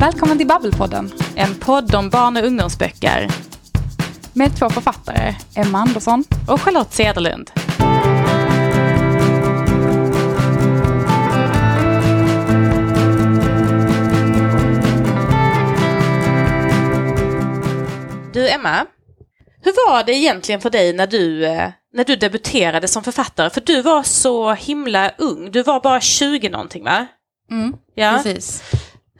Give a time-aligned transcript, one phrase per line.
[0.00, 1.12] Välkommen till Babbelpodden.
[1.36, 3.28] En podd om barn och ungdomsböcker.
[4.32, 7.50] Med två författare, Emma Andersson och Charlotte Cederlund.
[18.32, 18.86] Du Emma,
[19.62, 23.50] hur var det egentligen för dig när du, eh, när du debuterade som författare?
[23.50, 27.06] För du var så himla ung, du var bara 20 någonting va?
[27.50, 28.20] Mm, ja.
[28.22, 28.62] precis.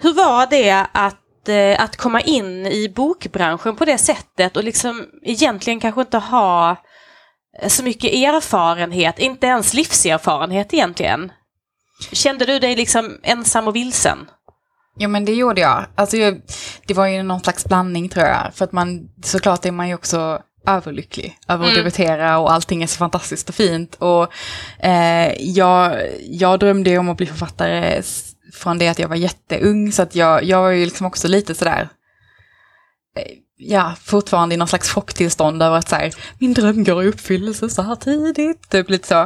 [0.00, 5.06] Hur var det att, eh, att komma in i bokbranschen på det sättet och liksom
[5.22, 6.76] egentligen kanske inte ha
[7.68, 11.32] så mycket erfarenhet, inte ens livserfarenhet egentligen?
[12.12, 14.18] Kände du dig liksom ensam och vilsen?
[14.98, 15.86] Jo men det gjorde jag.
[15.94, 16.16] Alltså,
[16.86, 18.54] det var ju någon slags blandning tror jag.
[18.54, 21.84] För att man, såklart är man ju också överlycklig över att mm.
[21.84, 23.94] debutera och allting är så fantastiskt och fint.
[23.94, 24.32] Och
[24.84, 28.02] eh, jag, jag drömde om att bli författare
[28.54, 31.54] från det att jag var jätteung, så att jag, jag var ju liksom också lite
[31.54, 31.88] sådär,
[33.16, 37.08] eh, ja, fortfarande i någon slags chocktillstånd över att så här, min dröm går i
[37.08, 39.20] uppfyllelse så här tidigt, typ lite så.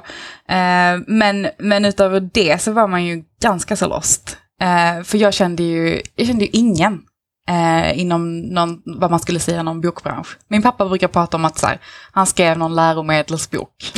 [0.52, 4.38] Eh, men, men utöver det så var man ju ganska så lost.
[4.60, 7.02] Eh, för jag kände ju, jag kände ju ingen
[7.48, 10.38] eh, inom någon, vad man skulle säga, någon bokbransch.
[10.48, 11.80] Min pappa brukar prata om att så här,
[12.12, 13.92] han skrev någon läromedelsbok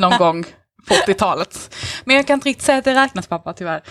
[0.00, 0.44] någon gång
[0.88, 1.74] på 80-talet.
[2.04, 3.82] Men jag kan inte riktigt säga att det räknas pappa tyvärr.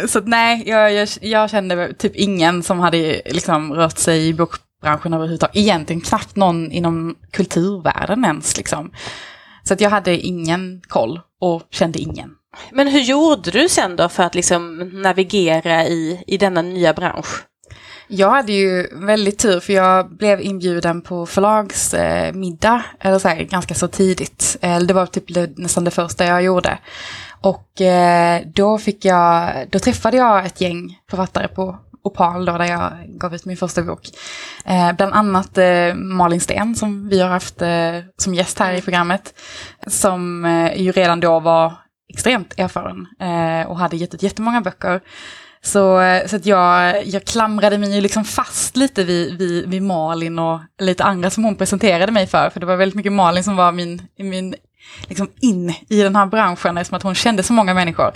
[0.00, 4.34] Uh, så nej, jag, jag, jag, kände typ ingen som hade liksom rört sig i
[4.34, 5.56] bokbranschen överhuvudtaget.
[5.56, 8.90] Egentligen knappt någon inom kulturvärlden ens liksom.
[9.64, 12.30] Så att jag hade ingen koll och kände ingen.
[12.70, 17.44] Men hur gjorde du sen då för att liksom navigera i, i denna nya bransch?
[18.10, 23.74] Jag hade ju väldigt tur för jag blev inbjuden på förlagsmiddag, eller så här, ganska
[23.74, 24.56] så tidigt.
[24.60, 26.78] Eh, det var typ nästan det första jag gjorde.
[27.40, 32.64] Och eh, då fick jag, då träffade jag ett gäng författare på Opal då, där
[32.64, 34.08] jag gav ut min första bok.
[34.64, 38.82] Eh, bland annat eh, Malin Sten som vi har haft eh, som gäst här i
[38.82, 39.34] programmet.
[39.86, 40.44] Som
[40.76, 41.74] ju redan då var
[42.08, 43.06] extremt erfaren
[43.66, 45.00] och hade gett ut jättemånga böcker.
[45.62, 49.82] Så, eh, så att jag, jag klamrade mig ju liksom fast lite vid, vid, vid
[49.82, 52.50] Malin och lite andra som hon presenterade mig för.
[52.50, 54.54] För det var väldigt mycket Malin som var min, min
[55.06, 58.12] liksom in i den här branschen eftersom att hon kände så många människor.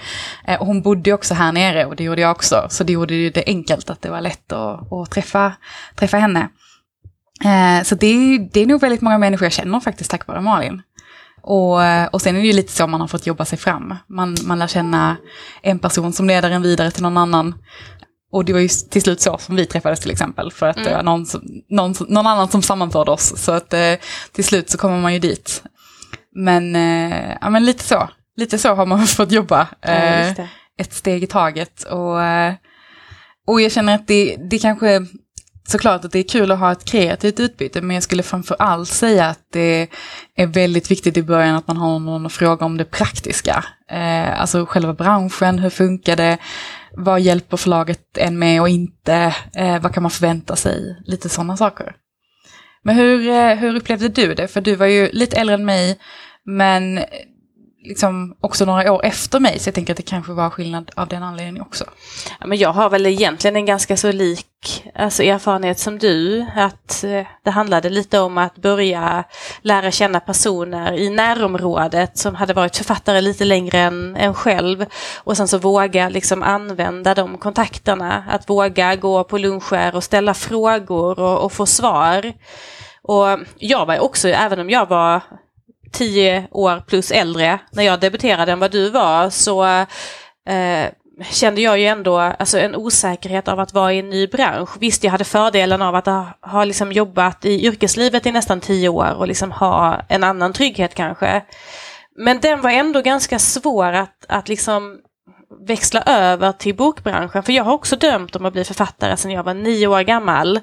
[0.47, 2.67] Eh, och hon bodde också här nere och det gjorde jag också.
[2.71, 5.53] Så det gjorde det enkelt att det var lätt att, att träffa,
[5.97, 6.49] träffa henne.
[7.45, 10.83] Eh, så det det är nog väldigt många människor jag känner faktiskt tack vare Malin.
[11.43, 11.81] Och,
[12.13, 13.95] och sen är det ju lite så man har fått jobba sig fram.
[14.09, 15.17] Man, man lär känna
[15.63, 17.55] en person som leder en vidare till någon annan.
[18.33, 20.53] Och det var ju till slut så som vi träffades till exempel.
[20.53, 20.89] För att mm.
[20.89, 21.27] det var någon,
[21.69, 23.33] någon, någon, annan som sammanförde oss.
[23.37, 23.95] Så att eh,
[24.33, 25.63] till slut så kommer man ju dit.
[26.35, 28.09] Men, eh, ja, men lite så.
[28.37, 29.69] Lite så har man fått jobba.
[29.83, 30.47] Eh, ja,
[30.79, 31.83] ett steg i taget.
[31.83, 32.55] Och, eh,
[33.47, 35.07] och jag känner att det, det kanske
[35.65, 38.89] såklart att det är kul att ha ett kreativt utbyte, men jag skulle framför allt
[38.89, 39.89] säga att det
[40.37, 43.65] är väldigt viktigt i början att man har någon att fråga om det praktiska.
[43.91, 46.39] Eh, alltså själva branschen, hur funkar det?
[46.97, 49.35] Vad hjälper förlaget en med och inte?
[49.57, 51.03] Eh, vad kan man förvänta sig?
[51.05, 51.95] Lite sådana saker.
[52.83, 54.49] Men hur, eh, hur upplevde du det?
[54.49, 55.99] För du var ju lite äldre än mig,
[56.45, 57.05] men
[57.83, 61.09] liksom också några år efter mig, så jag tänker att det kanske var skillnad av
[61.09, 61.85] den anledningen också.
[62.41, 64.47] Ja, men jag har väl egentligen en ganska så lik
[64.95, 69.25] alltså, erfarenhet som du, att eh, det handlade lite om att börja
[69.63, 75.37] lära känna personer i närområdet som hade varit författare lite längre än, en själv och
[75.37, 81.21] sen så våga liksom använda de kontakterna, att våga gå på luncher och ställa frågor
[81.21, 82.33] och, och få svar.
[83.03, 85.21] Och jag var också, även om jag var
[85.93, 89.65] tio år plus äldre när jag debuterade än vad du var så
[90.49, 90.87] eh,
[91.31, 94.71] kände jag ju ändå alltså, en osäkerhet av att vara i en ny bransch.
[94.81, 98.89] Visst, jag hade fördelen av att ha, ha liksom jobbat i yrkeslivet i nästan tio
[98.89, 101.43] år och liksom ha en annan trygghet kanske.
[102.17, 104.99] Men den var ändå ganska svår att, att liksom
[105.67, 107.43] växla över till bokbranschen.
[107.43, 110.61] För jag har också dömt om att bli författare sedan jag var nio år gammal.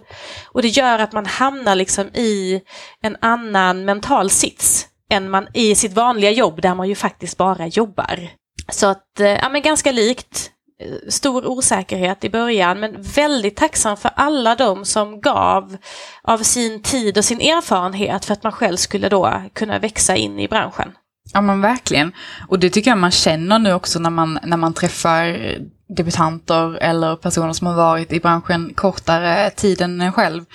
[0.48, 2.62] Och det gör att man hamnar liksom i
[3.01, 7.67] en annan mental sits än man i sitt vanliga jobb där man ju faktiskt bara
[7.67, 8.29] jobbar.
[8.71, 10.51] Så att, eh, ja men ganska likt.
[10.81, 15.77] Eh, stor osäkerhet i början men väldigt tacksam för alla de som gav
[16.23, 20.39] av sin tid och sin erfarenhet för att man själv skulle då kunna växa in
[20.39, 20.91] i branschen.
[21.33, 22.11] Ja men verkligen.
[22.47, 25.57] Och det tycker jag man känner nu också när man, när man träffar
[25.97, 30.45] debutanter eller personer som har varit i branschen kortare tid än en själv.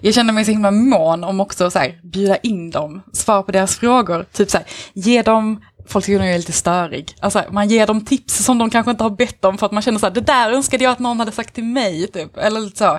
[0.00, 3.52] Jag känner mig så himla mån om också så här, bjuda in dem, svara på
[3.52, 7.14] deras frågor, typ så här, ge dem folk tycker jag är lite störig.
[7.20, 9.82] Alltså, man ger dem tips som de kanske inte har bett om för att man
[9.82, 12.36] känner så här, det där önskade jag att någon hade sagt till mig, typ.
[12.36, 12.98] Eller lite så.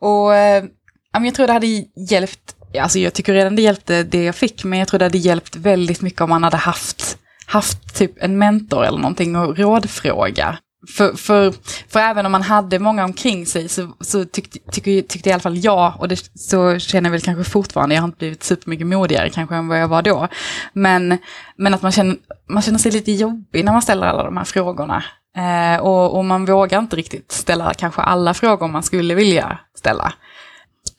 [0.00, 0.64] Och äh,
[1.12, 4.78] jag tror det hade hjälpt, alltså jag tycker redan det hjälpte det jag fick, men
[4.78, 8.84] jag tror det hade hjälpt väldigt mycket om man hade haft, haft typ en mentor
[8.84, 10.58] eller någonting och rådfråga.
[10.88, 11.54] För, för,
[11.88, 15.40] för även om man hade många omkring sig så, så tyckte, tyckte, tyckte i alla
[15.40, 18.86] fall jag, och det, så känner jag väl kanske fortfarande, jag har inte blivit supermycket
[18.86, 20.28] modigare kanske än vad jag var då.
[20.72, 21.18] Men,
[21.56, 22.16] men att man känner,
[22.48, 25.04] man känner sig lite jobbig när man ställer alla de här frågorna.
[25.36, 30.12] Eh, och, och man vågar inte riktigt ställa kanske alla frågor man skulle vilja ställa.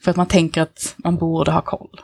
[0.04, 2.00] För att man tänker att man borde ha koll.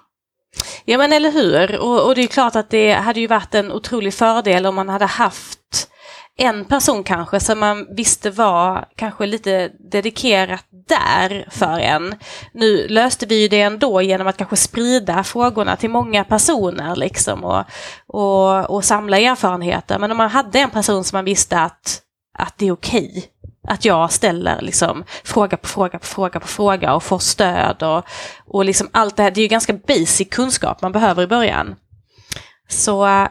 [0.85, 3.73] Ja men eller hur, och, och det är klart att det hade ju varit en
[3.73, 5.89] otrolig fördel om man hade haft
[6.37, 12.15] en person kanske som man visste var kanske lite dedikerat där för en.
[12.53, 17.45] Nu löste vi ju det ändå genom att kanske sprida frågorna till många personer liksom
[17.45, 17.65] och,
[18.07, 19.99] och, och samla erfarenheter.
[19.99, 22.01] Men om man hade en person som man visste att,
[22.39, 23.23] att det är okej okay,
[23.69, 28.05] att jag ställer liksom fråga på fråga på fråga på fråga och får stöd och,
[28.47, 29.31] och liksom allt det här.
[29.31, 31.77] Det är ju ganska basic kunskap man behöver i början.
[32.69, 33.27] Så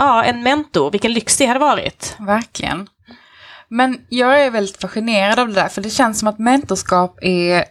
[0.00, 2.16] ja, en mentor, vilken lyx det hade varit.
[2.18, 2.88] Verkligen.
[3.68, 7.64] Men jag är väldigt fascinerad av det där, för det känns som att mentorskap är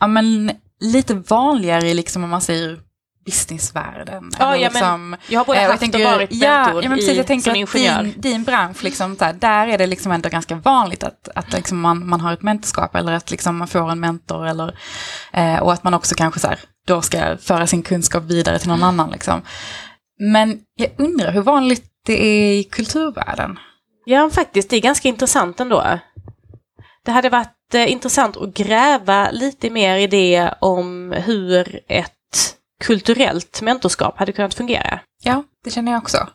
[0.00, 0.50] ja, men,
[0.80, 2.78] lite vanligare liksom, om man säger
[3.24, 4.30] businessvärlden.
[4.38, 6.98] Ja, ja, liksom, men jag har både haft tänker, och varit mentor ja, ja, men
[6.98, 8.02] precis, i, jag tänker ingenjör.
[8.02, 11.80] Din, din bransch, liksom, där, där är det liksom ändå ganska vanligt att, att liksom
[11.80, 14.46] man, man har ett mentorskap eller att liksom man får en mentor.
[14.46, 14.78] Eller,
[15.32, 18.68] eh, och att man också kanske så här, då ska föra sin kunskap vidare till
[18.68, 19.10] någon annan.
[19.10, 19.42] Liksom.
[20.18, 23.58] Men jag undrar hur vanligt det är i kulturvärlden?
[24.04, 25.98] Ja, faktiskt, det är ganska intressant ändå.
[27.04, 33.62] Det hade varit eh, intressant att gräva lite mer i det om hur ett kulturellt
[33.62, 35.00] mentorskap hade kunnat fungera.
[35.22, 36.28] Ja, det känner jag också.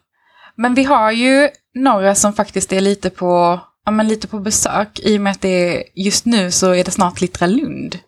[0.56, 5.00] Men vi har ju några som faktiskt är lite på, ja, men lite på besök
[5.00, 8.00] i och med att det är, just nu så är det snart Littra Lund.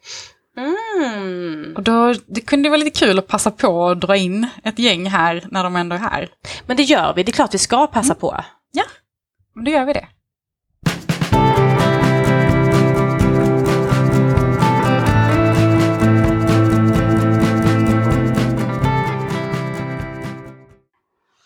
[0.57, 1.73] Mm.
[1.75, 5.09] Och då, det kunde vara lite kul att passa på att dra in ett gäng
[5.09, 6.29] här när de ändå är här.
[6.65, 8.19] Men det gör vi, det är klart vi ska passa mm.
[8.19, 8.43] på.
[8.71, 8.83] Ja,
[9.65, 10.07] då gör vi det.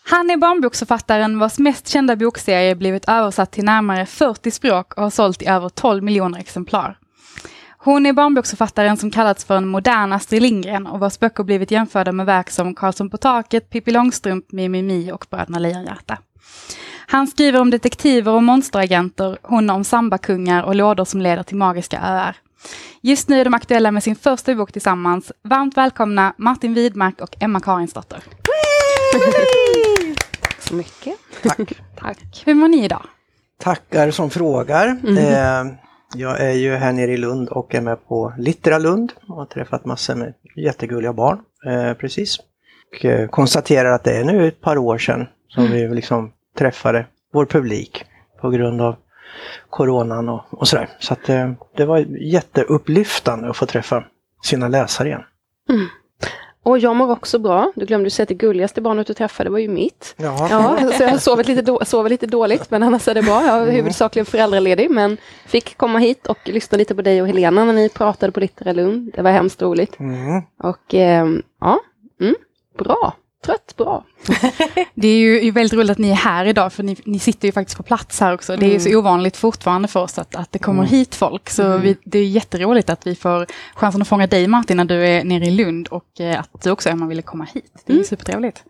[0.04, 5.10] Han är barnboksförfattaren vars mest kända bokserie blivit översatt till närmare 40 språk och har
[5.10, 6.99] sålt i över 12 miljoner exemplar.
[7.82, 12.12] Hon är barnboksförfattaren som kallats för en modern Astrid Lindgren och vars böcker blivit jämförda
[12.12, 16.18] med verk som Karlsson på taket, Pippi Långstrump, Mimimi och Bröderna Lejonhjärta.
[17.06, 22.00] Han skriver om detektiver och monsteragenter, hon om sambakungar och lådor som leder till magiska
[22.00, 22.36] öar.
[23.00, 25.32] Just nu är de aktuella med sin första bok tillsammans.
[25.44, 28.22] Varmt välkomna Martin Widmark och Emma Karinsdotter.
[30.40, 31.14] Tack så mycket.
[31.42, 31.72] Tack.
[31.96, 32.42] Tack.
[32.44, 33.02] Hur mår ni idag?
[33.62, 34.86] Tackar som frågar.
[34.86, 35.16] Mm.
[35.16, 35.74] Eh,
[36.14, 39.46] jag är ju här nere i Lund och är med på Littera Lund och har
[39.46, 42.38] träffat massor med jättegulliga barn eh, precis.
[42.92, 45.88] Och eh, konstaterar att det är nu ett par år sedan som mm.
[45.90, 48.04] vi liksom träffade vår publik
[48.40, 48.96] på grund av
[49.70, 50.88] coronan och, och sådär.
[50.98, 54.04] Så att eh, det var jätteupplyftande att få träffa
[54.42, 55.22] sina läsare igen.
[55.68, 55.86] Mm.
[56.62, 57.72] Och jag mår också bra.
[57.76, 60.14] Du glömde säga att det gulligaste barnet du träffade var ju mitt.
[60.16, 60.48] Ja.
[60.50, 63.46] ja så jag har sovit lite, då, sovit lite dåligt, men annars är det bra.
[63.46, 63.74] Jag är mm.
[63.74, 67.88] huvudsakligen föräldraledig, men fick komma hit och lyssna lite på dig och Helena när ni
[67.88, 69.12] pratade på Littera Lund.
[69.14, 70.00] Det var hemskt roligt.
[70.00, 70.42] Mm.
[70.62, 71.26] Och eh,
[71.60, 71.78] ja,
[72.20, 72.34] mm,
[72.78, 74.04] bra trött bra.
[74.94, 77.52] det är ju väldigt roligt att ni är här idag, för ni, ni sitter ju
[77.52, 78.56] faktiskt på plats här också.
[78.56, 78.80] Det är mm.
[78.80, 80.90] så ovanligt fortfarande för oss att, att det kommer mm.
[80.90, 81.50] hit folk.
[81.50, 81.82] Så mm.
[81.82, 85.24] vi, det är jätteroligt att vi får chansen att fånga dig Martin när du är
[85.24, 87.72] nere i Lund och eh, att du också Emma ville komma hit.
[87.86, 88.04] Det är mm.
[88.04, 88.64] supertrevligt.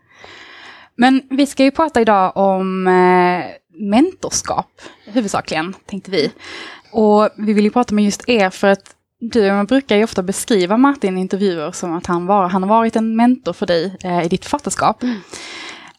[0.96, 3.44] Men vi ska ju prata idag om eh,
[3.80, 6.30] mentorskap huvudsakligen, tänkte vi.
[6.92, 10.22] Och vi vill ju prata med just er för att du man brukar ju ofta
[10.22, 13.96] beskriva Martin i intervjuer som att han, var, han har varit en mentor för dig
[14.04, 15.02] eh, i ditt författarskap.
[15.02, 15.16] Mm.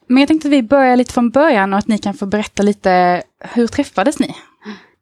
[0.08, 2.64] Men jag tänkte att vi börjar lite från början och att ni kan få berätta
[2.64, 4.36] lite, hur träffades ni?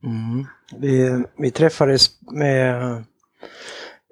[0.04, 0.46] Mm.
[0.78, 2.92] Vi, vi träffades med,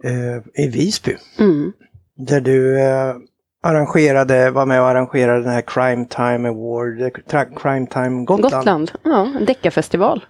[0.03, 1.15] eh, i Visby.
[1.39, 1.73] Mm.
[2.15, 3.15] Där du eh,
[3.63, 7.09] arrangerade, var med och arrangerade den här Crime Time Award, eh,
[7.55, 8.53] Crime Time Gotland.
[8.53, 10.25] Gotland, ja, en deckarfestival.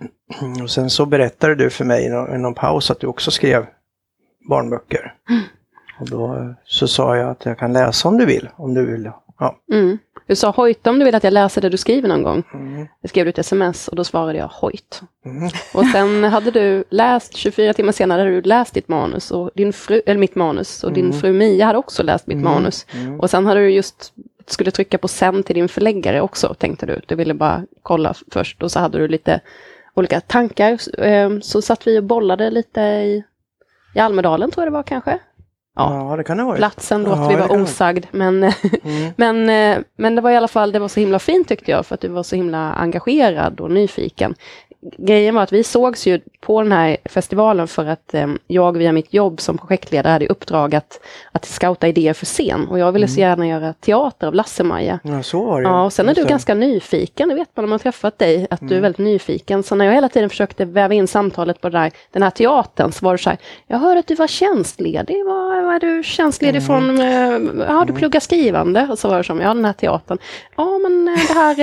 [0.63, 3.65] Och sen så berättade du för mig i någon, någon paus att du också skrev
[4.50, 5.13] barnböcker.
[5.29, 5.41] Mm.
[6.00, 9.12] Och då så sa jag att jag kan läsa om du vill, om du vill.
[9.39, 9.58] Ja.
[9.72, 9.98] Mm.
[10.27, 12.44] Du sa hojta om du vill att jag läser det du skriver någon gång.
[12.53, 12.88] Mm.
[13.01, 15.01] Jag skrev du ett sms och då svarade jag hojt.
[15.25, 15.50] Mm.
[15.74, 19.74] Och sen hade du läst, 24 timmar senare hade du läst ditt manus, och din
[19.74, 21.20] fru, eller mitt manus, och din mm.
[21.20, 22.53] fru Mia hade också läst mitt mm.
[22.53, 22.86] manus.
[22.94, 23.20] Mm.
[23.20, 24.13] Och sen hade du just
[24.48, 27.01] skulle trycka på sen till din förläggare också, tänkte du.
[27.06, 29.39] Du ville bara kolla först och så hade du lite
[29.94, 31.01] olika tankar.
[31.06, 33.24] Eh, så satt vi och bollade lite i,
[33.96, 35.20] i Almedalen, tror jag det var kanske.
[35.77, 36.55] Ja, det kan det vara.
[36.57, 38.05] Platsen låter Ja, vi vara osagd.
[38.12, 38.43] Men,
[38.84, 39.12] Mm.
[39.15, 41.86] men, eh, men det var i alla fall, det var så himla fint tyckte jag,
[41.86, 44.36] för att du var så himla engagerad och nyfiken.
[44.81, 48.91] Grejen var att vi sågs ju på den här festivalen för att eh, jag via
[48.91, 51.00] mitt jobb som projektledare hade uppdrag att,
[51.31, 52.67] att scouta idéer för scen.
[52.67, 55.00] Och jag ville så gärna göra teater av Lasse-Maja.
[55.03, 55.67] Ja, så var det.
[55.67, 56.29] Ja, och sen är du det.
[56.29, 58.77] ganska nyfiken, det vet man när man träffat dig, att du Mm.
[58.77, 59.63] är väldigt nyfiken.
[59.63, 62.91] Så när jag hela tiden försökte väva in samtalet på den här, den här teatern
[62.91, 66.62] så var du så här, jag hör att du var tjänstledig, vad är du tjänstledig
[66.62, 66.67] Mm.
[66.67, 67.00] från?
[67.00, 68.88] eh, Ja, du pluggar skrivande.
[68.91, 70.17] Och så var det som, ja den här teatern.
[70.57, 71.60] Ja, men eh, det här,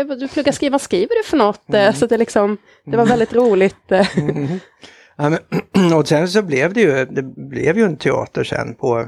[0.00, 1.74] eh, du pluggar skrivande, vad skriver du för något?
[1.74, 3.92] Eh, Så det, är liksom, det var väldigt roligt.
[3.92, 4.06] eh.
[5.20, 9.06] Ja, men, och sen så blev det ju, det blev ju en teater sen på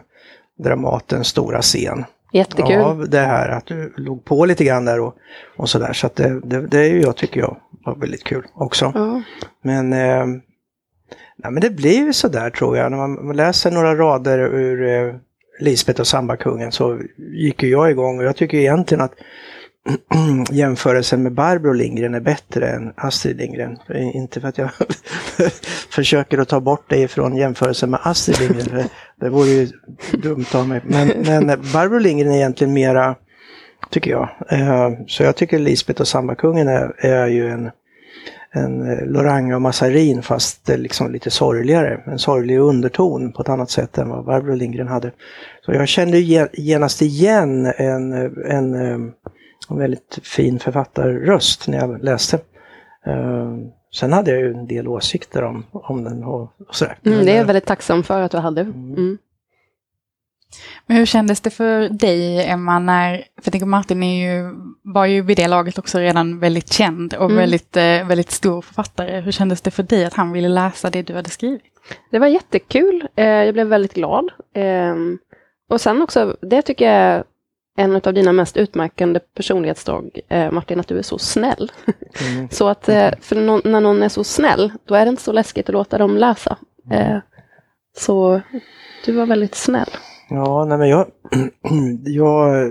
[0.59, 2.05] Dramatens stora scen.
[2.33, 2.81] Jättekul.
[2.81, 5.15] Av det här att du låg på lite grann där och,
[5.57, 5.93] och sådär.
[5.93, 8.93] Så att det, det, det är ju jag tycker jag var väldigt kul också.
[8.95, 9.23] Ja.
[9.62, 10.27] Men, eh,
[11.37, 12.91] nej, men det blir ju sådär tror jag.
[12.91, 15.15] När man, man läser några rader ur eh,
[15.61, 19.15] Lisbeth och Sambakungen så gick ju jag igång och jag tycker egentligen att
[20.51, 23.79] jämförelsen med Barbro Lindgren är bättre än Astrid Lindgren.
[24.15, 24.71] Inte för att jag
[25.91, 28.69] försöker att ta bort det ifrån jämförelsen med Astrid Lindgren.
[28.69, 28.85] för
[29.25, 29.69] Det vore ju
[30.13, 30.81] dumt av mig.
[30.85, 33.15] Men, men Barbro Lindgren är egentligen mera,
[33.91, 34.29] tycker jag.
[34.49, 37.71] Eh, så jag tycker Lisbeth och Sambakungen är, är ju en
[38.53, 42.01] en eh, Loranga och Massarin fast eh, liksom lite sorgligare.
[42.07, 45.13] En sorglig underton på ett annat sätt än vad Barbro Lindgren hade.
[45.65, 46.19] Så jag kände
[46.53, 48.13] genast igen en,
[48.47, 49.13] en,
[49.71, 52.37] en väldigt fin författarröst när jag läste.
[53.07, 53.55] Eh,
[53.95, 56.99] Sen hade jag ju en del åsikter om, om den och, och sådär.
[57.05, 58.61] Mm, Men, det är jag eh, väldigt tacksam för att du hade.
[58.61, 59.19] Mm.
[60.87, 65.07] Men hur kändes det för dig, Emma, när, för jag tänker Martin är ju, var
[65.07, 67.37] ju vid det laget också redan väldigt känd och Mm.
[67.37, 69.21] väldigt, eh, väldigt stor författare.
[69.21, 71.62] Hur kändes det för dig att han ville läsa det du hade skrivit?
[72.11, 73.09] Det var jättekul.
[73.17, 74.29] Eh, jag blev väldigt glad.
[74.55, 75.19] Ehm,
[75.69, 77.25] och sen också, det tycker jag
[77.81, 81.73] en av dina mest utmärkande personlighetsdrag, eh, Martin, att du är så snäll.
[82.33, 82.49] mm.
[82.51, 85.33] Så att, eh, för nå- när någon är så snäll, då är det inte så
[85.33, 86.57] läskigt att låta dem läsa.
[86.91, 87.19] Eh,
[87.97, 88.41] så
[89.05, 89.91] du var väldigt snäll.
[90.31, 91.07] Ja, nej men jag,
[92.05, 92.71] jag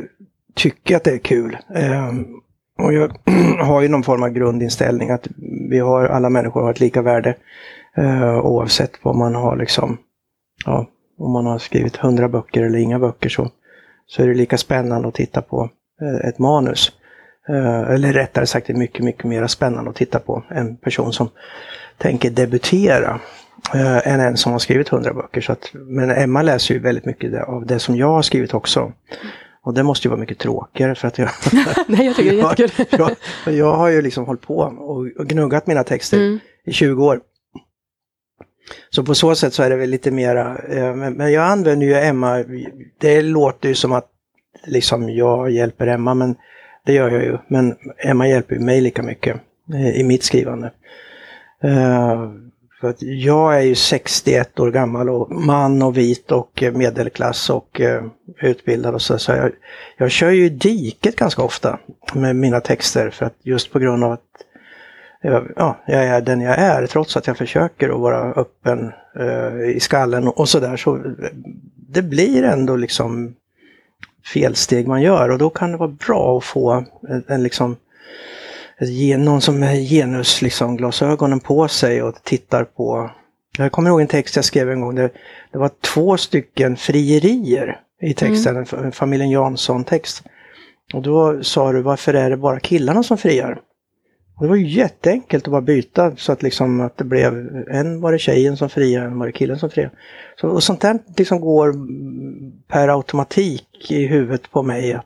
[0.56, 1.58] tycker att det är kul.
[1.76, 2.26] Ehm,
[2.80, 3.12] och jag
[3.66, 5.28] har ju någon form av grundinställning att
[5.70, 7.36] vi har, alla människor har ett lika värde.
[7.98, 9.98] Eh, oavsett vad man har liksom,
[10.66, 10.86] ja,
[11.18, 13.50] om man har skrivit hundra böcker eller inga böcker så,
[14.10, 15.70] så är det lika spännande att titta på
[16.02, 16.92] eh, ett manus.
[17.50, 21.14] Eh, eller rättare sagt, det är mycket, mycket mer spännande att titta på en person
[21.14, 21.30] som
[21.98, 23.20] tänker debutera
[23.74, 25.42] eh, än en som har skrivit hundra böcker.
[25.42, 28.92] Så att, men Emma läser ju väldigt mycket av det som jag har skrivit också.
[29.62, 31.30] Och det måste ju vara mycket tråkigare för att jag,
[31.88, 33.00] Nej, jag tycker det är jag, jättekul.
[33.00, 36.40] jag, för jag har ju liksom hållit på och, och gnuggat mina texter Mm.
[36.66, 37.20] i 20 år.
[38.90, 41.88] Så på så sätt så är det väl lite mera, eh, men, men jag använder
[41.88, 42.44] ju Emma,
[43.00, 44.08] det låter ju som att
[44.68, 46.36] liksom jag hjälper Emma, men
[46.86, 47.38] det gör jag ju.
[47.48, 49.38] Men Emma hjälper ju mig lika mycket
[49.74, 50.72] eh, i mitt skrivande.
[51.64, 52.32] Eh,
[52.82, 57.50] för att jag är ju 61 år gammal och man och vit och eh, medelklass
[57.50, 58.04] och eh,
[58.42, 59.20] utbildad och så.
[59.20, 59.52] så jag,
[59.98, 61.80] jag kör ju i diket ganska ofta
[62.14, 64.22] med mina texter för att just på grund av att
[65.22, 69.80] ja, jag är den jag är trots att jag försöker att vara öppen eh, i
[69.80, 70.78] skallen och sådär.
[70.78, 71.04] Så
[71.76, 73.36] det blir ändå liksom
[74.34, 76.72] felsteg man gör och då kan det vara bra att få
[77.10, 77.76] en, en liksom
[79.18, 83.10] någon som genus liksom glasögonen på sig och tittar på
[83.58, 85.10] jag kommer ihåg en text jag skrev en gång, det,
[85.52, 90.24] det var två stycken frierier i texten, en, en familjen Jansson-text.
[90.94, 93.62] Och då sa du, varför är det bara killarna som friar?
[94.40, 97.34] Det var ju jätteenkelt att bara byta så att liksom att det blev,
[97.72, 99.92] en var det tjejen som friade, en var det killen som friade.
[100.42, 101.74] Så, och sånt där liksom går
[102.68, 104.94] per automatik i huvudet på mig.
[104.94, 105.06] Att,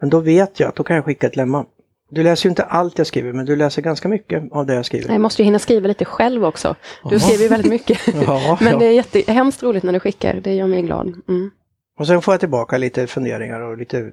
[0.00, 1.66] men då vet jag att då kan jag skicka ett lemma.
[2.10, 4.86] Du läser ju inte allt jag skriver, men du läser ganska mycket av det jag
[4.86, 5.12] skriver.
[5.12, 6.76] Jag måste ju hinna skriva lite själv också.
[7.10, 7.98] Du skriver ju väldigt mycket.
[8.26, 8.78] Ja, Men ja.
[8.78, 11.06] det är jätte, hemskt roligt när du skickar, det gör mig glad.
[11.28, 11.50] Mm.
[11.98, 14.10] Och sen får jag tillbaka lite funderingar och lite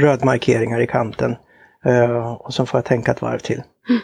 [0.00, 1.36] rödmarkeringar i kanten.
[1.84, 3.62] Eh, och sen får jag tänka ett varv till.
[3.88, 4.02] Mm.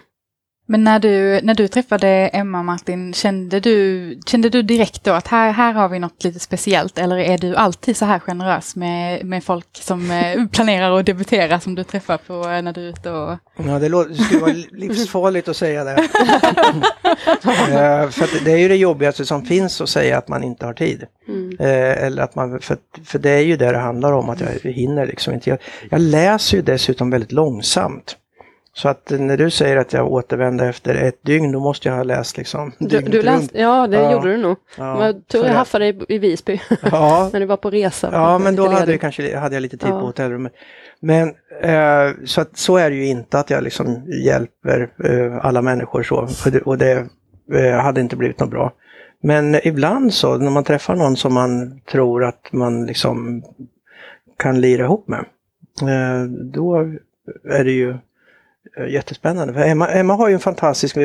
[0.70, 5.28] Men när du, när du träffade Emma Martin, kände du, kände du direkt då att
[5.28, 6.98] här, här har vi något lite speciellt?
[6.98, 11.60] Eller är du alltid så här generös med, med folk som eh, planerar att debutera
[11.60, 13.38] som du träffar på eh, när du är ute och...
[13.56, 16.08] Ja, det, låter, det skulle vara livsfarligt att säga det.
[17.68, 20.72] Eh, för det är ju det jobbigaste som finns att säga att man inte har
[20.72, 21.04] tid.
[21.28, 21.56] Mm.
[21.58, 25.06] eller att man, för, för det är ju det det handlar om, att jag hinner
[25.06, 25.50] liksom inte.
[25.50, 25.58] Jag,
[25.90, 28.16] jag läser ju dessutom väldigt långsamt.
[28.78, 32.02] Så att när du säger att jag återvände efter ett dygn, då måste jag ha
[32.02, 34.12] läst liksom du, du läst, Ja, det ja.
[34.12, 34.56] gjorde du nog.
[34.76, 37.30] Ja, men tur jag haffade dig i Visby ja.
[37.32, 38.11] när du var på resa.
[38.12, 40.00] Ja, men då hade, jag kanske, hade jag lite tid ja.
[40.00, 40.52] på hotellrummet.
[41.00, 41.28] Men
[41.62, 46.02] eh, så, att, så är det ju inte att jag liksom hjälper eh, alla människor
[46.02, 46.28] så.
[46.64, 47.06] Och det,
[47.54, 48.73] eh, hade inte blivit något bra.
[49.23, 53.42] Men ibland så, när man träffar någon som man tror att man liksom
[54.37, 55.25] kan lira ihop med,
[55.82, 56.76] eh, då
[57.50, 57.97] är det ju
[58.88, 59.54] jättespännande.
[59.54, 60.96] För Emma, Emma har ju en fantastisk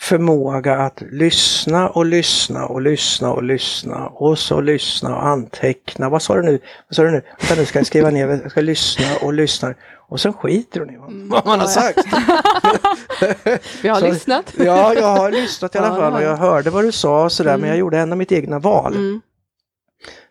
[0.00, 6.08] förmåga att lyssna och lyssna och lyssna och lyssna och så lyssna och anteckna.
[6.08, 6.58] Vad sa du nu?
[6.88, 7.22] Vad sa du nu?
[7.40, 9.74] Vänta, nu ska jag skriva ner, jag ska lyssna och lyssna.
[10.08, 11.28] Och sen skiter hon i vad, mm.
[11.44, 11.98] man har sagt.
[13.82, 14.52] Vi har så, lyssnat.
[14.58, 17.50] ja, jag har lyssnat i alla fall och jag hörde vad du sa och sådär
[17.50, 17.60] mm.
[17.60, 18.92] men jag gjorde ändå mitt egna val.
[18.92, 19.20] Mm.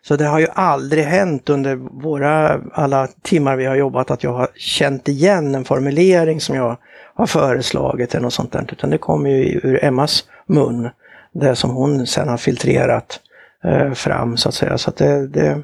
[0.06, 4.32] Så det har ju aldrig hänt under våra alla timmar vi har jobbat att jag
[4.32, 6.76] har känt igen en formulering som jag
[7.14, 8.68] har föreslagit eller något sånt där.
[8.72, 10.88] Utan det kommer ju ur Emmas mun.
[11.32, 13.20] Det som hon sen har filtrerat
[13.64, 14.78] eh, fram så att säga.
[14.78, 15.62] Så att det, det,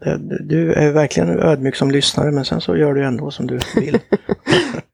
[0.00, 3.60] det, du är verkligen ödmjuk som lyssnare men sen så gör du ändå som du
[3.74, 3.98] vill.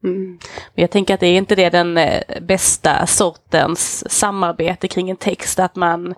[0.05, 0.39] Mm.
[0.75, 5.59] Jag tänker att det är inte det den eh, bästa sortens samarbete kring en text,
[5.59, 6.15] att man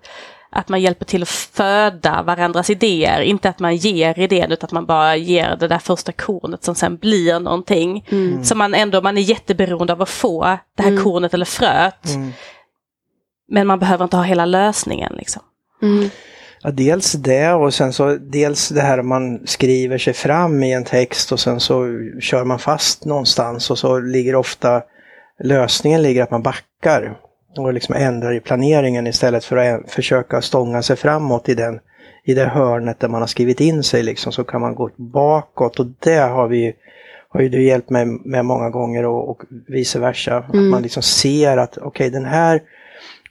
[0.56, 4.72] att man hjälper till att föda varandras idéer, inte att man ger idén utan att
[4.72, 8.06] man bara ger det där första kornet som sen blir någonting.
[8.10, 8.44] Mm.
[8.44, 11.04] Så man ändå, man är jätteberoende av att få det här mm.
[11.04, 12.14] kornet eller fröet.
[12.14, 12.32] Mm.
[13.48, 15.42] Men man behöver inte ha hela lösningen liksom.
[15.82, 16.10] Mm.
[16.62, 20.84] Ja, dels det och sen så dels det här man skriver sig fram i en
[20.84, 21.84] text och sen så
[22.20, 24.82] kör man fast någonstans och så ligger ofta
[25.44, 27.16] lösningen ligger att man backar
[27.58, 31.80] och liksom ändrar i planeringen istället för att försöka stånga sig framåt i, den,
[32.24, 35.80] i det hörnet där man har skrivit in sig liksom, så kan man gå bakåt
[35.80, 36.74] och det har vi
[37.28, 40.44] har ju du hjälpt mig med många gånger och, och vice versa.
[40.52, 40.64] Mm.
[40.64, 42.62] Att man liksom ser att okej okay, den här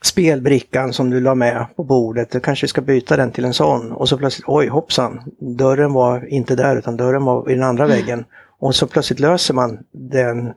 [0.03, 3.91] spelbrickan som du la med på bordet, du kanske ska byta den till en sån.
[3.91, 7.83] Och så plötsligt, oj hoppsan, dörren var inte där utan dörren var i den andra
[7.83, 7.97] mm.
[7.97, 8.25] väggen.
[8.59, 10.53] Och så plötsligt löser man den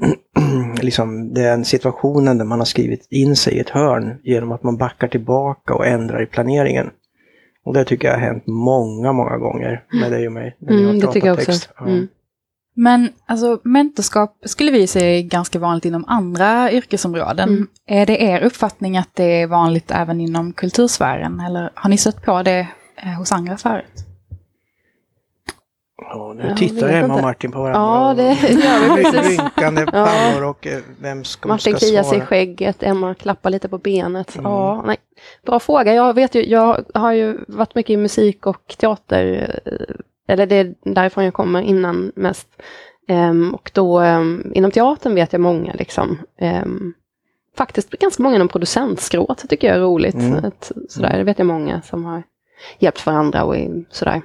[0.82, 4.76] liksom den situationen där man har skrivit in sig i ett hörn genom att man
[4.76, 6.90] backar tillbaka och ändrar i planeringen.
[7.64, 10.56] Och det tycker jag har hänt många, många gånger med dig och mig.
[10.58, 11.68] När mm, det tycker jag också.
[11.78, 11.86] Ja.
[11.86, 12.08] Mm.
[12.74, 17.48] Men alltså mentorskap skulle vi säga är ganska vanligt inom andra yrkesområden.
[17.48, 17.66] Mm.
[17.86, 22.22] Är det er uppfattning att det är vanligt även inom kultursfären eller har ni stött
[22.22, 24.09] på det eh, hos andra förut?
[26.00, 27.80] Ja, nu tittar Emma och Martin på varandra.
[27.80, 29.40] Ja, det gör vi precis.
[29.40, 33.78] Rynkande pannor och eh, vem ska, Martin kliar sig i skägget, Emma klappar lite på
[33.78, 34.36] benet.
[34.36, 34.50] Mm.
[34.50, 34.96] Ja, nej.
[35.46, 35.94] Bra fråga.
[35.94, 39.94] Jag vet ju, jag har ju varit mycket i musik och teater, eh,
[40.28, 42.48] eller det är därifrån jag kommer innan mest.
[43.08, 46.18] Um, och då um, inom teatern vet jag många liksom.
[46.40, 46.94] Um,
[47.56, 50.14] faktiskt ganska många inom producentskrået tycker jag är roligt.
[50.14, 50.44] Mm.
[50.44, 52.22] Ett, sådär, det vet jag många som har
[52.78, 53.56] hjälpt varandra och
[53.90, 54.22] sådär.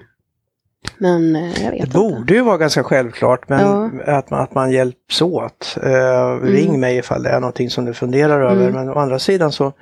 [0.97, 4.17] Men eh, jag vet Det borde ju vara ganska självklart men ja.
[4.17, 5.77] att, man, att man hjälps åt.
[5.83, 6.47] Uh, mm.
[6.47, 8.57] Ring mig ifall det är någonting som du funderar mm.
[8.57, 8.71] över.
[8.71, 9.73] Men å andra sidan så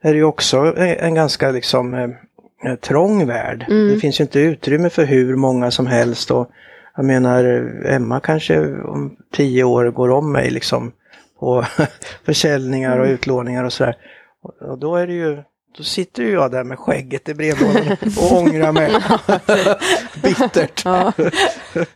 [0.00, 3.66] är det ju också en, en ganska liksom eh, trång värld.
[3.68, 3.88] Mm.
[3.88, 6.30] Det finns ju inte utrymme för hur många som helst.
[6.30, 6.50] Och
[6.96, 7.44] jag menar
[7.86, 10.92] Emma kanske om tio år går om mig liksom
[11.40, 11.64] på
[12.26, 13.14] försäljningar och mm.
[13.14, 13.96] utlåningar och sådär.
[14.60, 15.42] Och då är det ju
[15.78, 18.92] då sitter ju jag där med skägget i brevlådan och ångrar mig.
[20.22, 20.82] Bittert.
[20.84, 21.12] Ja.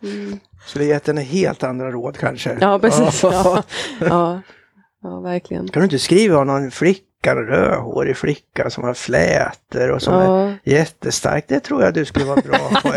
[0.02, 0.40] Mm.
[0.66, 2.58] Skulle gett henne helt andra råd kanske.
[2.60, 3.22] Ja, precis.
[3.22, 3.62] Ja.
[4.00, 4.42] Ja.
[5.02, 5.20] ja.
[5.20, 5.68] verkligen.
[5.68, 10.02] Kan du inte skriva om någon flicka flicka, en rödhårig flicka som har flätor och
[10.02, 10.48] som ja.
[10.48, 11.44] är jättestark.
[11.48, 12.88] Det tror jag du skulle vara bra på.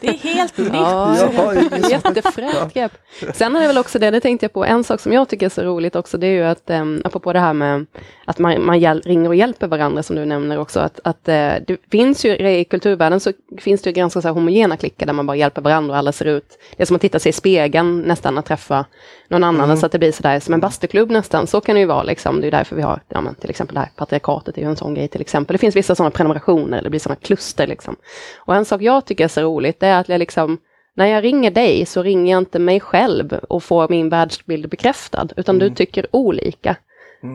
[0.00, 0.72] det är helt nytt.
[0.74, 1.54] Ja,
[1.90, 2.92] Jättefräckt grepp.
[3.34, 5.46] Sen är det väl också det, det tänkte jag på, en sak som jag tycker
[5.46, 7.86] är så roligt också, det är ju att, um, apropå det här med
[8.24, 11.64] att man, man hjäl- ringer och hjälper varandra som du nämner också, att, att uh,
[11.66, 15.12] det finns ju i kulturvärlden så finns det ju ganska så här homogena klickar där
[15.12, 17.32] man bara hjälper varandra och alla ser ut, det är som att titta sig i
[17.32, 18.84] spegeln nästan att träffa
[19.28, 19.76] någon annan, mm.
[19.76, 22.40] så att det blir sådär som en bastuklubb nästan, så kan det ju vara liksom,
[22.40, 24.76] det är därför vi har ja, men till exempel det här patriarkatet är ju en
[24.76, 25.54] sån grej till exempel.
[25.54, 27.96] Det finns vissa sådana prenumerationer, det blir sådana kluster liksom.
[28.36, 30.58] Och en sak jag tycker är så roligt, det är att jag liksom
[30.96, 35.28] när jag ringer dig så ringer jag inte mig själv och får min världsbild bekräftad,
[35.36, 36.76] utan du tycker olika.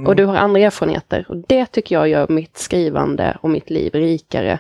[0.08, 1.26] Och du har andra erfarenheter.
[1.30, 4.60] Och det tycker jag gör mitt skrivande och mitt liv rikare.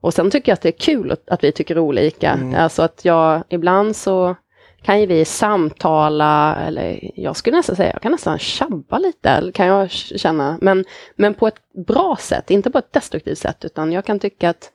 [0.00, 2.38] Och sen tycker jag att det är kul att, att vi tycker olika.
[2.56, 4.36] Alltså att jag, ibland så
[4.82, 9.66] kan ju vi samtala, eller jag skulle nästan säga, jag kan nästan tjabba lite, kan
[9.66, 10.58] jag känna.
[10.60, 10.84] Men,
[11.16, 14.70] men på ett bra sätt, inte på ett destruktivt sätt, utan jag kan tycka att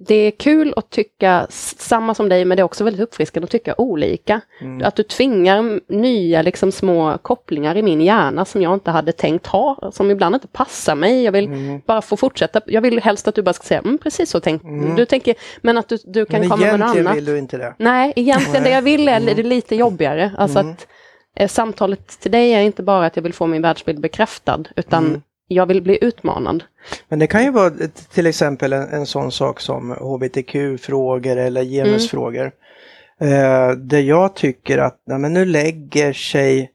[0.00, 3.50] det är kul att tycka samma som dig, men det är också väldigt uppfriskande att
[3.50, 4.40] tycka olika.
[4.84, 9.46] Att du tvingar nya liksom, små kopplingar i min hjärna som jag inte hade tänkt
[9.46, 11.22] ha, som ibland inte passar mig.
[11.22, 12.60] Jag vill bara få fortsätta.
[12.66, 14.62] Jag vill helst att du bara ska säga, mm, precis så tänk
[14.96, 17.16] du tänker, men att du, du kan Men komma med något egentligen annat.
[17.16, 17.74] vill du inte det.
[17.78, 20.32] Nej, egentligen det jag vill är det lite jobbigare.
[20.38, 20.86] Alltså att
[21.36, 25.22] eh, samtalet till dig är inte bara att jag vill få min världsbild bekräftad, utan
[25.48, 26.64] jag vill bli utmanad.
[27.08, 27.70] Men det kan ju vara
[28.14, 32.52] till exempel en, en sån sak som hbtq-frågor eller genusfrågor.
[33.20, 36.70] Eh, där jag tycker att nej, men nu lägger sig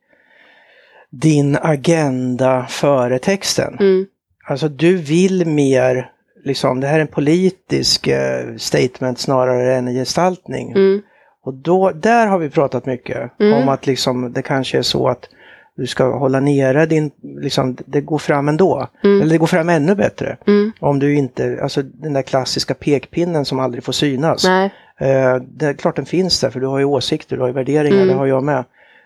[1.09, 3.77] din agenda före texten.
[3.79, 4.05] Mm.
[4.49, 6.11] Alltså du vill mer,
[6.43, 10.71] liksom, det här är en politisk eh, statement snarare än en gestaltning.
[10.71, 11.01] Mm.
[11.43, 15.29] Och då, där har vi pratat mycket om att liksom, det kanske är så att
[15.77, 18.87] du ska hålla nere din, liksom, det går fram ändå.
[19.03, 20.37] Eller det går fram ännu bättre.
[20.47, 20.71] Mm.
[20.79, 24.43] Om du inte, alltså den där klassiska pekpinnen som aldrig får synas.
[24.43, 24.65] Nej.
[24.99, 27.53] Eh, det är klart den finns där för du har ju åsikter, du har ju
[27.53, 28.63] värderingar, det har jag med.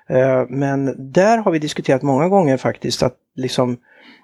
[0.10, 3.77] Eh, men där har vi diskuterat många gånger faktiskt att liksom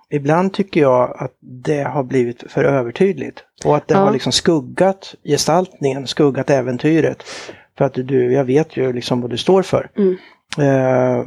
[0.09, 3.43] Ibland tycker jag att det har blivit för övertydligt.
[3.65, 3.99] Och att det Ja.
[3.99, 7.23] har liksom skuggat gestaltningen, skuggat äventyret.
[7.77, 9.89] För att du, jag vet ju liksom vad du står för.
[9.97, 10.17] Mm.
[10.59, 11.25] Eh,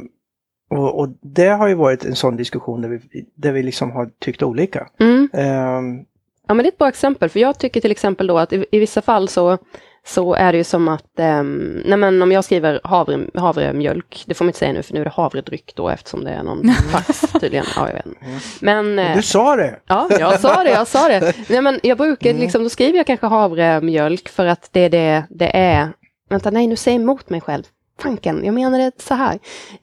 [0.71, 4.09] och, och det har ju varit en sån diskussion där vi, där vi liksom har
[4.19, 4.87] tyckt olika.
[4.99, 5.29] Mm.
[5.33, 6.05] Eh,
[6.47, 8.65] Ja, men det är ett bra exempel, för jag tycker till exempel då att i,
[8.71, 9.57] i vissa fall så,
[10.05, 14.33] så är det ju som att, um, nej men om jag skriver havre, havremjölk, det
[14.33, 16.69] får man inte säga nu för nu är det havredryck då eftersom det är någon
[16.91, 17.65] fax tydligen.
[17.75, 18.19] Ja, jag vet inte.
[18.59, 19.79] Men, eh, du sa det!
[19.87, 21.35] Ja, jag sa det, jag sa det.
[21.49, 25.23] Nej, men jag brukar liksom, då skriver jag kanske havremjölk för att det är det
[25.29, 25.89] det är.
[26.29, 27.63] Vänta, nej, nu säger jag emot mig själv.
[28.01, 29.33] Fanken, jag menar det så här.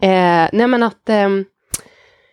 [0.00, 1.44] Eh, nej, men att ehm,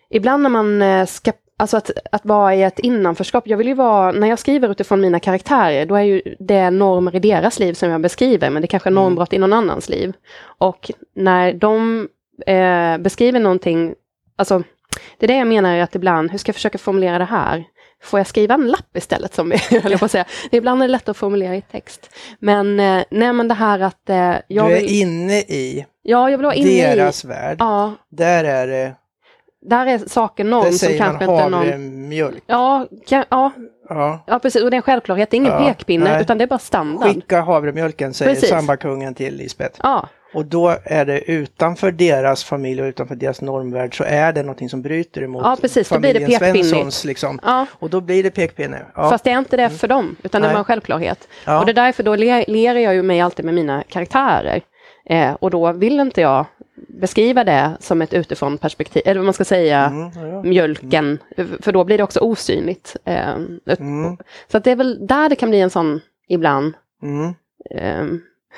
[0.10, 3.74] ibland när man eh, ska, alltså att, att vara i ett innanförskap, jag vill ju
[3.74, 7.74] vara, när jag skriver utifrån mina karaktärer, då är ju det normer i deras liv
[7.74, 10.14] som jag beskriver, men det kanske är normbrott i någon annans liv.
[10.58, 12.08] Och när de
[12.48, 13.94] eh, beskriver någonting,
[14.36, 14.64] alltså
[15.18, 17.66] det är det jag menar att ibland, hur ska jag försöka formulera det här?
[18.06, 19.52] Får jag skriva en lapp istället som
[19.84, 20.26] höll på att säga?
[20.52, 22.10] Ibland är det lätt att formulera i text.
[22.40, 26.30] Men, eh, nej men det här att eh, jag du är vill, inne i ja,
[26.30, 27.58] jag vill vara inne deras i, värld.
[27.60, 28.94] ja, Där är det,
[29.62, 32.44] där är saken någon som kanske inte någon, havremjölk.
[32.48, 33.52] ja, kan, ja,
[33.90, 34.24] Ja.
[34.28, 36.22] ja, precis, och det är en självklarhet, det är ingen Ja, pekpinne, nej.
[36.22, 37.14] utan det är bara standard.
[37.14, 39.80] Skicka havremjölken säger sambakungen till Lisbeth.
[39.84, 44.42] Ja, Och då är det utanför deras familj och utanför deras normvärld så är det
[44.44, 46.66] någonting som bryter emot Ja, precis, då blir det familjen.
[46.66, 47.06] Svenssons.
[47.06, 47.40] Liksom.
[47.44, 47.66] ja.
[47.72, 48.86] Och då blir det pekpinne.
[48.96, 49.10] Ja.
[49.10, 50.54] Fast det är inte det för dem, utan det Nej.
[50.54, 51.28] var en självklarhet.
[51.46, 51.60] Ja.
[51.60, 54.62] Och det är därför då le- ler jag ju mig alltid med mina karaktärer.
[55.10, 56.46] Eh, och då vill inte jag
[56.88, 61.20] beskriva det som ett utifrån perspektiv, eller vad man ska säga, Mm, ja, mjölken,
[61.62, 62.96] för då blir det också osynligt.
[63.06, 63.30] Eh,
[63.80, 64.18] Mm,
[64.52, 66.74] Så att det är väl där det kan bli en sån ibland.
[67.04, 67.34] mm.
[67.72, 68.06] Eh,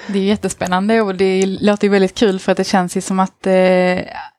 [0.07, 3.19] Det är jättespännande och det låter ju väldigt kul för att det känns ju som
[3.19, 3.53] att eh,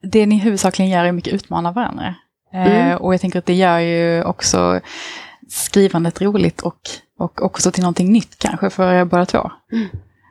[0.02, 2.14] det ni huvudsakligen gör är mycket utmana varandra.
[2.54, 2.96] Eh, Mm.
[2.98, 4.80] och jag tänker att det gör ju också
[5.48, 6.78] skrivandet roligt och,
[7.18, 9.50] och också till någonting nytt kanske för er båda två.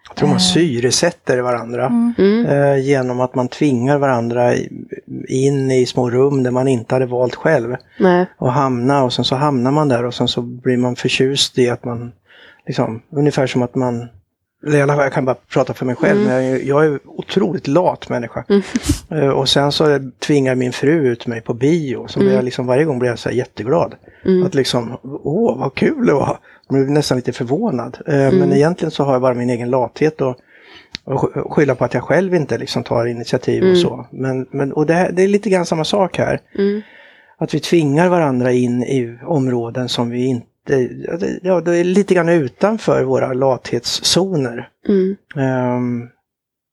[0.10, 1.86] Jag tror man syresätter varandra.
[2.18, 4.54] mm, Eh, genom att man tvingar varandra
[5.28, 7.76] in i små rum där man inte hade valt själv.
[8.00, 8.26] nej.
[8.38, 11.70] Och hamna och sen så hamnar man där och sen så blir man förtjust i
[11.70, 12.12] att man
[12.68, 14.08] liksom, ungefär som att man
[14.68, 16.86] eller i alla fall, jag kan bara prata för mig själv, men jag är, jag
[16.86, 18.44] är otroligt lat människa.
[19.12, 22.68] Eh, Och sen så tvingar min fru ut mig på bio, så blir jag liksom,
[22.68, 23.96] varje gång blir jag så jätteglad.
[24.46, 26.38] Att liksom, åh vad kul det var.
[26.70, 27.98] Jag blir nästan lite förvånad.
[28.08, 30.36] Eh, Men egentligen så har jag bara min egen lathet och,
[31.04, 34.08] och sk- skylla på att jag själv inte liksom tar initiativ och så.
[34.12, 36.40] Men, men, och det, här- det är lite grann samma sak här.
[36.58, 36.82] Mm.
[37.38, 42.14] Att vi tvingar varandra in i områden som vi inte, det- ja det är lite
[42.14, 44.70] grann utanför våra lathetszoner.
[44.88, 45.16] Mm.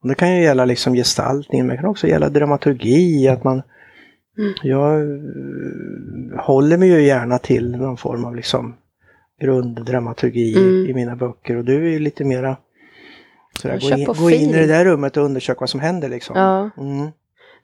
[0.02, 3.62] Och det kan ju gälla liksom gestaltning, men det kan också gälla dramaturgi, att man
[4.62, 5.06] Jag eh,
[6.40, 8.74] håller mig ju gärna till någon form av liksom
[9.40, 10.86] grunddramaturgi Mm.
[10.90, 12.56] i mina böcker och du är ju lite mera
[13.58, 16.36] sådär, gå, in, gå in i det där rummet och undersöka vad som händer liksom.
[16.36, 16.70] Ja.
[16.78, 17.08] Mm.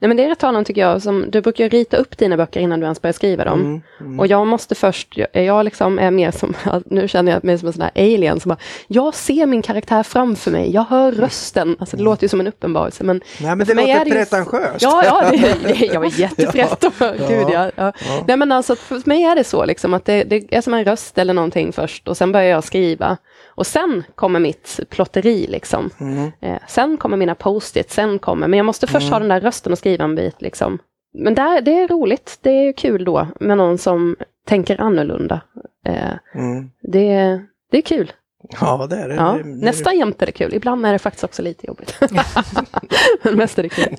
[0.01, 1.03] Nej men det är rätt talande tycker jag.
[1.03, 3.61] Som, du brukar rita upp dina böcker innan du ens börjar skriva dem.
[3.61, 4.21] Mm, mm.
[4.21, 6.55] Och jag måste först, jag, liksom är mer som,
[6.87, 10.03] nu känner jag mig som en sån här alien som bara, jag ser min karaktär
[10.03, 11.77] framför mig, jag hör rösten.
[11.79, 13.21] Alltså det låter ju som en uppenbarelse men...
[13.41, 14.83] Nej men det för låter är pretentiöst.
[14.83, 16.85] Ja, ja, det, det, jag är jättefrätt.
[16.85, 16.93] och-
[17.29, 17.93] Gud, ja, ja.
[18.27, 20.85] Nej men alltså för mig är det så liksom att det, det är som en
[20.85, 23.17] röst eller någonting först och sen börjar jag skriva.
[23.51, 25.91] Och sen kommer mitt plotteri liksom.
[26.01, 26.31] Mm.
[26.41, 29.73] Eh, sen kommer mina post-it, sen kommer, men jag måste först ha den där rösten
[29.73, 30.79] och skriva en bit liksom.
[31.15, 35.41] Men där, det är roligt, det är kul då med någon som tänker annorlunda.
[35.87, 36.71] Eh, Mm.
[36.83, 38.13] det, det är kul.
[38.61, 39.15] Ja, det är det.
[39.15, 39.39] Ja.
[39.45, 41.95] Nästan jämt är det kul, ibland är det faktiskt också lite jobbigt.
[43.23, 43.97] men mest är det kul.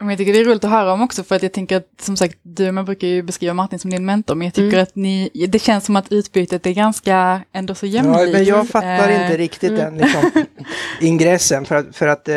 [0.00, 1.86] Men jag tycker det är roligt att höra om också för att jag tänker att
[2.00, 4.82] som sagt du man brukar ju beskriva Martin som din mentor men jag tycker Mm.
[4.82, 8.20] att ni, det känns som att utbytet är ganska ändå så jämlikt.
[8.20, 9.84] Ja, men jag fattar Eh, inte riktigt mm.
[9.84, 10.30] den liksom,
[11.00, 11.64] ingressen.
[11.64, 12.36] För att, för att eh,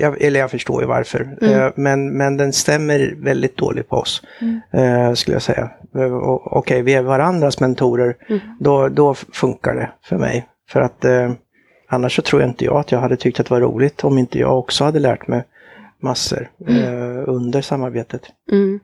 [0.00, 1.36] jag, eller jag förstår ju varför.
[1.40, 1.60] Mm.
[1.60, 4.22] Eh, men, men den stämmer väldigt dåligt på oss.
[4.72, 5.70] Eh, skulle jag säga.
[5.96, 6.14] Eh,
[6.44, 8.16] Okej, vi är varandras mentorer.
[8.28, 8.40] Mm.
[8.60, 10.46] Då, då funkar det för mig.
[10.70, 11.32] För att eh,
[11.88, 14.18] annars så tror jag inte jag att jag hade tyckt att det var roligt om
[14.18, 15.44] inte jag också hade lärt mig
[16.02, 18.22] massor eh, under samarbetet.
[18.52, 18.80] Mm.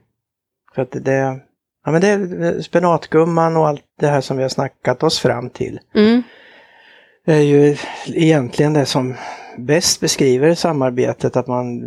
[0.75, 1.39] För att det,
[1.85, 5.49] ja men det är spenatgumman och allt det här som vi har snackat oss fram
[5.49, 5.79] till.
[5.95, 6.23] Mm.
[7.25, 9.15] Är ju egentligen det som
[9.57, 11.81] bäst beskriver samarbetet att man,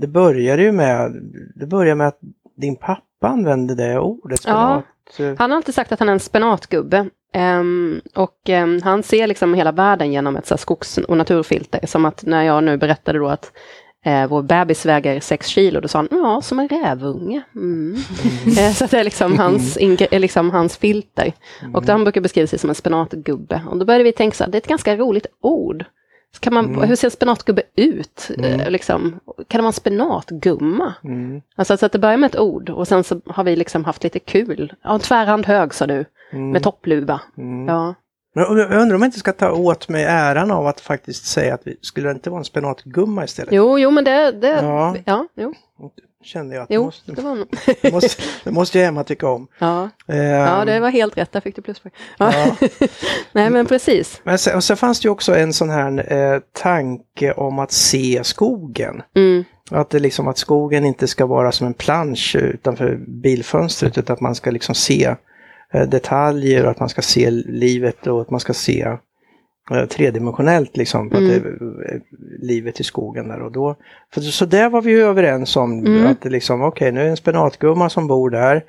[0.00, 1.12] det börjar ju med,
[1.54, 2.18] det börjar med att
[2.56, 4.82] din pappa använde det ordet Ja.
[5.12, 5.38] spenat.
[5.38, 7.08] Han har alltid sagt att han är en spenatgubbe.
[7.32, 11.86] Ehm, och ehm, han ser liksom hela världen genom ett så skogs och naturfilter.
[11.86, 13.52] Som att när jag nu berättade då att
[14.04, 17.42] eh, vår bebis väger 6 kilo, då sa han ja, som en rävunge.
[17.54, 17.96] Mm.
[18.58, 21.32] Eh, så det är liksom hans, ingre- är liksom hans filter.
[21.74, 23.62] Och då han brukar beskriva sig som en spenatgubbe.
[23.70, 25.84] Och då började vi tänka så här, det är ett ganska roligt ord.
[26.34, 28.30] Så kan man, Hur ser en spenatgubbe ut?
[28.38, 30.94] Eh, liksom, kan det vara en spenatgumma?
[31.04, 31.42] Mm.
[31.56, 34.04] Alltså så att det börjar med ett ord och sen så har vi liksom haft
[34.04, 34.72] lite kul.
[34.82, 37.20] Ja, en tvärhand hög sa du, med toppluva.
[37.38, 37.68] Mm.
[37.68, 37.94] Ja.
[38.36, 41.54] Men Jag undrar om jag inte ska ta åt mig äran av att faktiskt säga
[41.54, 43.52] att vi skulle det inte vara en spenatgumma istället.
[43.52, 44.96] Jo, jo men det, det Ja.
[45.04, 45.26] ja.
[45.34, 45.54] jo,
[46.22, 47.46] Kände jag att jo, måste, det var
[47.82, 49.48] det måste, det måste ju Emma tycka om.
[49.58, 49.90] Ja.
[50.08, 51.92] Eh, ja, det var helt rätt, där fick du pluspoäng.
[52.18, 52.32] Ja.
[52.60, 52.68] Ja.
[53.32, 54.20] Nej men precis.
[54.24, 57.72] Men sen, och sen fanns det ju också en sån här eh, tanke om att
[57.72, 59.02] se skogen.
[59.14, 59.44] Mm.
[59.70, 64.20] Att det liksom att skogen inte ska vara som en plansch utanför bilfönstret utan att
[64.20, 65.14] man ska liksom se
[65.72, 68.80] detaljer och att man ska se livet och att man ska se
[69.70, 72.00] eh, tredimensionellt liksom på att det, eh,
[72.42, 73.76] livet i skogen där och då.
[74.14, 76.06] För, så där var vi ju överens om Mm.
[76.06, 78.64] att det liksom okej nu är det en spenatgumma som bor där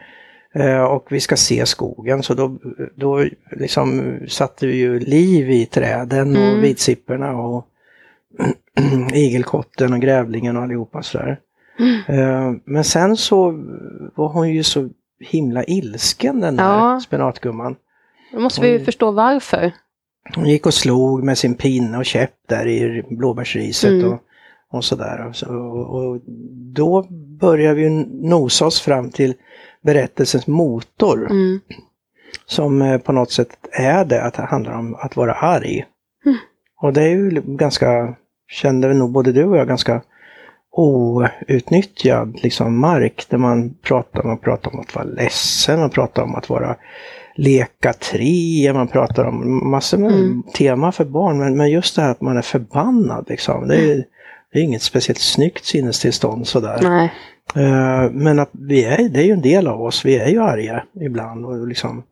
[0.55, 2.57] eh, och vi ska se skogen så då,
[2.95, 6.61] då liksom satte vi ju liv i träden och Mm.
[6.61, 7.65] vitsipporna och
[9.13, 11.39] igelkotten och grävlingen och allihopa sådär.
[12.07, 13.51] Eh, Men sen så
[14.15, 16.99] var hon ju så himla ilsken den där Ja.
[16.99, 17.75] spenatgumman.
[18.33, 18.85] Då måste vi ju Oj.
[18.85, 19.71] förstå varför.
[20.35, 24.13] Hon gick och slog med sin pinne och käpp där i blåbärsriset Mm.
[24.13, 24.19] och,
[24.71, 25.27] och sådär.
[25.27, 26.21] Och, så, och, och
[26.75, 27.07] då
[27.39, 27.89] började vi
[28.29, 29.33] nosa oss fram till
[29.81, 31.25] berättelsens motor.
[31.31, 31.59] Mm.
[32.45, 35.85] Som eh, på något sätt är det, att det handlar om att vara arg.
[36.25, 36.37] Mm.
[36.81, 38.15] Och det är ju ganska,
[38.47, 40.01] kände nog både du och jag, ganska
[40.79, 46.35] outnyttjad liksom mark där man pratar, man pratar om att vara ledsen, man pratar om
[46.35, 46.75] att vara
[47.35, 50.43] leka tre, man pratar om massor med Mm.
[50.57, 54.03] tema för barn, men, men just det här att man är förbannad liksom, det är,
[54.53, 56.79] det är inget speciellt snyggt sinnestillstånd sådär.
[56.81, 57.11] Nej.
[57.55, 60.41] Eh, Men att vi är, det är ju en del av oss, vi är ju
[60.41, 61.45] arga ibland.
[61.45, 62.03] Och, liksom,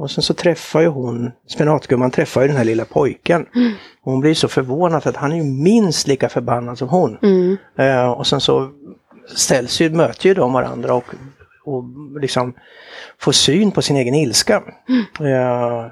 [0.00, 3.46] och sen så träffar ju hon, spenatgumman träffar ju den här lilla pojken.
[4.02, 7.18] Och hon blir så förvånad för att han är ju minst lika förbannad som hon.
[7.22, 7.56] Mm.
[7.78, 8.70] Eh, och sen så
[9.36, 11.04] ställs ju, möter ju de varandra och,
[11.64, 11.84] och
[12.20, 12.54] liksom
[13.18, 14.62] får syn på sin egen ilska.
[15.20, 15.86] Eh,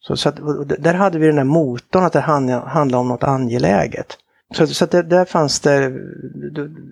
[0.00, 0.36] så, så att,
[0.78, 4.18] där hade vi den där motorn att det hand- handlade om något angeläget.
[4.54, 5.92] Så, så det, där fanns det,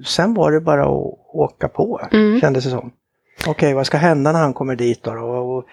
[0.07, 2.41] sen var det bara att åka på, Mm.
[2.41, 2.91] kändes det som.
[3.47, 5.11] Okej, vad ska hända när han kommer dit då?
[5.11, 5.65] Och, och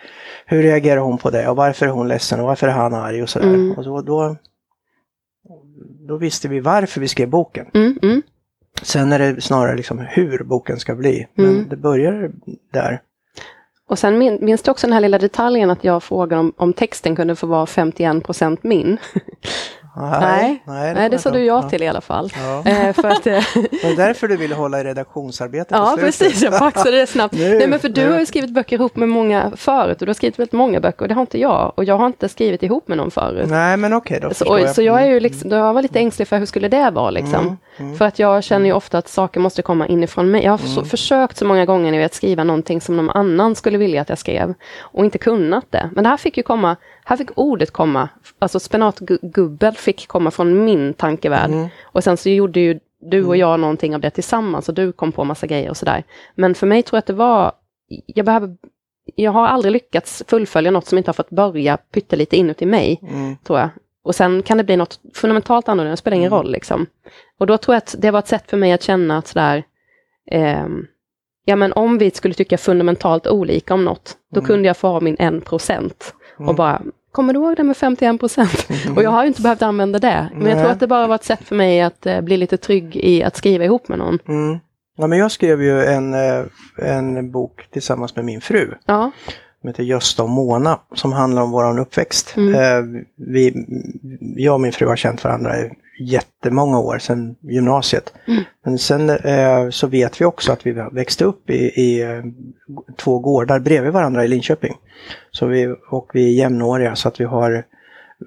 [0.45, 1.47] hur reagerar hon på det?
[1.49, 2.39] Och varför är hon ledsen?
[2.39, 3.23] Och varför är han arg?
[3.23, 3.47] Och sådär.
[3.47, 3.71] Mm.
[3.71, 4.35] Och så, då,
[6.07, 7.65] då visste vi varför vi skrev boken.
[7.73, 7.99] Mm.
[8.01, 8.21] Mm.
[8.81, 11.27] Sen är det snarare liksom hur boken ska bli.
[11.35, 11.69] Men Mm.
[11.69, 12.31] det börjar
[12.73, 13.01] där.
[13.89, 16.73] Och sen min, minns du också den här lilla detaljen att jag frågade om, om
[16.73, 18.97] texten kunde få vara 51 min?
[19.95, 22.33] Nej, nej, det, det sa du ja till i alla fall.
[22.35, 22.63] Ja.
[22.73, 26.41] Eh, för att, eh, Det är därför du ville hålla i redaktionsarbetet ja, precis.
[26.41, 27.33] Jag baxade det snabbt.
[27.37, 30.09] Nu, nej, men för du har ju skrivit böcker ihop med många förut och du
[30.09, 31.73] har skrivit väldigt många böcker och det har inte jag.
[31.75, 33.49] Och jag har inte skrivit ihop med någon förut.
[33.49, 34.33] Nej, men okej då.
[34.33, 36.67] Så, och, så jag är ju liksom, då jag var lite ängslig för hur skulle
[36.67, 37.57] det vara liksom.
[37.77, 40.43] Mm, För att jag känner ju ofta att saker måste komma inifrån mig.
[40.43, 43.77] Jag har så, försökt så många gånger nu att skriva någonting som någon annan skulle
[43.77, 45.89] vilja att jag skrev och inte kunnat det.
[45.91, 50.65] Men det här fick ju komma, här fick ordet komma, alltså spenatgubbel fick komma från
[50.65, 51.51] min tankevärld.
[51.51, 51.67] Mm.
[51.83, 55.11] Och sen så gjorde ju du och jag någonting av det tillsammans och du kom
[55.11, 56.03] på massa grejer och sådär.
[56.35, 57.51] Men för mig tror jag att det var,
[58.05, 58.55] jag behöver
[59.15, 63.35] jag har aldrig lyckats fullfölja något som inte har fått börja pyttelite inuti mig, Mm.
[63.37, 63.69] tror jag.
[64.03, 66.85] Och sen kan det bli något fundamentalt annorlunda, det spelar ingen roll liksom.
[67.39, 69.63] Och då tror jag att det var ett sätt för mig att känna att sådär,
[70.31, 70.87] ehm,
[71.45, 74.99] ja men om vi skulle tycka fundamentalt olika om något, då kunde jag få ha
[74.99, 76.13] min en procent
[76.47, 78.67] och bara, kommer du ihåg det med 51 procent?
[78.95, 80.63] Och jag har ju inte behövt använda det, men jag Nej.
[80.63, 83.23] tror att det bara var ett sätt för mig att eh, bli lite trygg i
[83.23, 84.19] att skriva ihop med någon.
[84.27, 84.59] Mm.
[84.97, 86.45] Ja, men jag skrev ju en, eh,
[86.77, 88.73] en bok tillsammans med min fru.
[88.85, 89.11] Ja,
[89.63, 92.33] som heter Gösta och Mona som handlar om våran uppväxt.
[92.37, 92.53] Mm.
[92.53, 93.65] Eh, vi,
[94.35, 98.13] jag och min fru har känt varandra i jättemånga år, sedan gymnasiet.
[98.27, 98.43] Mm.
[98.65, 102.23] Men sen eh, så vet vi också att vi växte upp i, i eh,
[102.97, 104.73] två gårdar bredvid varandra i Linköping.
[105.31, 107.63] Så vi, och vi är jämnåriga så att vi har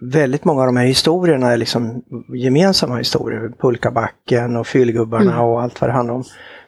[0.00, 2.02] väldigt många av de här historierna är liksom
[2.34, 3.52] gemensamma historier.
[3.58, 5.44] Pulkabacken och fyllgubbarna Mm.
[5.44, 6.24] och allt vad det handlar om.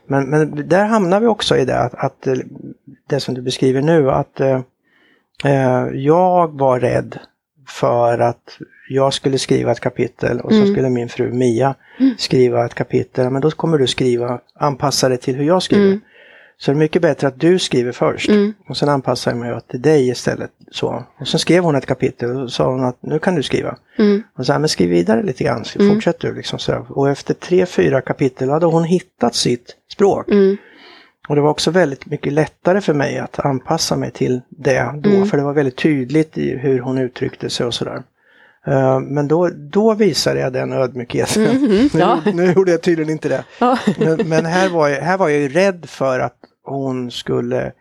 [0.07, 2.35] Men, men där hamnar vi också i det att, att eh,
[3.09, 4.61] det som du beskriver nu att eh,
[5.45, 7.19] eh, jag var rädd
[7.69, 8.59] för att
[8.89, 10.73] jag skulle skriva ett kapitel och så Mm.
[10.75, 11.75] skulle min fru Mia
[12.19, 13.31] skriva ett kapitel.
[13.31, 15.87] Men då kommer du skriva, anpassa det till hur jag skriver.
[15.87, 16.01] Mm.
[16.61, 18.29] Så det är mycket bättre att du skriver först.
[18.29, 18.55] Mm.
[18.69, 20.51] Och sen anpassar jag mig till dig istället.
[20.71, 21.05] Så.
[21.21, 23.77] Och sen skrev hon ett kapitel och sa hon att nu kan du skriva.
[23.99, 25.95] mm, Och så här, men skriv vidare lite grann, så Mm.
[25.95, 26.85] fortsätt du liksom sådär.
[26.89, 30.29] Och efter tre, fyra kapitel hade hon hittat sitt språk.
[30.29, 30.57] mm,
[31.29, 35.11] Och det var också väldigt mycket lättare för mig att anpassa mig till det då,
[35.11, 35.27] Mm.
[35.27, 38.03] för det var väldigt tydligt i hur hon uttryckte sig och sådär.
[38.69, 41.43] Eh, Men då, då visade jag den ödmjukheten.
[41.43, 42.21] Mhm, nu, ja.
[42.35, 43.45] nu gjorde jag tydligen inte det.
[43.59, 43.79] ja.
[43.99, 47.73] Men, men här, var jag, här var jag ju rädd för att hon skulle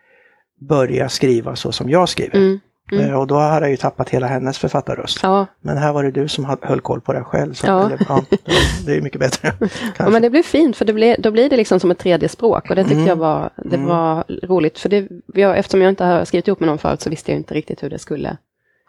[0.68, 2.36] börja skriva så som jag skriver.
[2.36, 2.60] Mm.
[2.92, 3.04] Mm.
[3.10, 5.18] Eh, Och då hade jag ju tappat hela hennes författarröst.
[5.22, 5.46] ja.
[5.60, 7.52] Men här var det du som höll koll på det själv.
[7.54, 7.86] Så Ja.
[7.86, 8.24] eller, ja,
[8.86, 9.52] det- är mycket bättre.
[9.98, 12.28] Ja, men det blir fint för det blir, då blir det liksom som ett tredje
[12.28, 13.06] språk och det tyckte Mm.
[13.08, 13.88] jag var, det Mm.
[13.88, 14.78] var roligt.
[14.78, 17.38] För det, jag, eftersom jag inte har skrivit ihop med någon förut så visste jag
[17.38, 18.36] inte riktigt hur det skulle,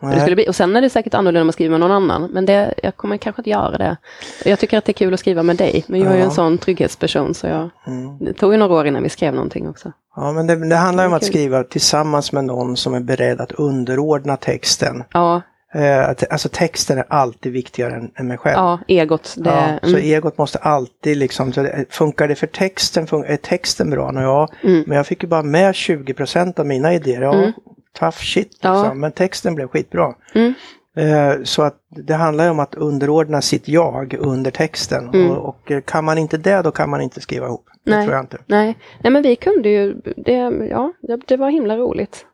[0.02, 0.50] det skulle bli.
[0.50, 2.96] Och sen är det säkert annorlunda om man skriver med någon annan, men det, jag
[2.96, 3.98] kommer kanske inte göra det.
[4.46, 6.32] Jag tycker att det är kul att skriva med dig, men jag är ju en
[6.32, 8.18] sån trygghetsperson så jag, Mm.
[8.20, 9.92] det tog ju några år innan vi skrev någonting också.
[10.16, 11.30] Ja, men det, det handlar om Det är att kul.
[11.30, 15.04] skriva tillsammans med någon som är beredd att underordna texten.
[15.14, 15.42] Ja,
[15.76, 18.54] Eh, alltså texten är alltid viktigare än, än mig själv.
[18.56, 19.36] ja egot.
[19.38, 23.26] Det, Ja, så mm, egot måste alltid liksom, så det, funkar det för texten, fun-
[23.28, 24.12] är texten bra?
[24.16, 24.84] Ja, Mm.
[24.88, 27.22] men jag fick ju bara med 20% av mina idéer.
[27.22, 27.52] Ja, Mm.
[28.00, 28.86] Tough shit liksom.
[28.86, 28.94] Ja.
[28.94, 30.16] men texten blev skitbra.
[30.36, 30.54] Mm.
[30.98, 35.10] Eh, så att det handlar om att underordna sitt jag under texten.
[35.14, 35.32] Mm.
[35.32, 37.70] Och, och eh, kan man inte det, då kan man inte skriva ihop.
[37.84, 38.06] Det Nej.
[38.06, 38.38] tror jag inte.
[38.46, 38.78] nej.
[39.04, 40.34] nej, men vi kunde ju, det,
[40.70, 42.26] ja, det, det var himla roligt.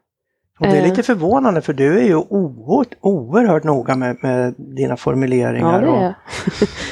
[0.60, 0.90] Och det är Eh.
[0.90, 5.82] lite förvånande för du är ju oerhört, oerhört noga med, med dina Ja, formuleringar.
[5.82, 6.14] det är och,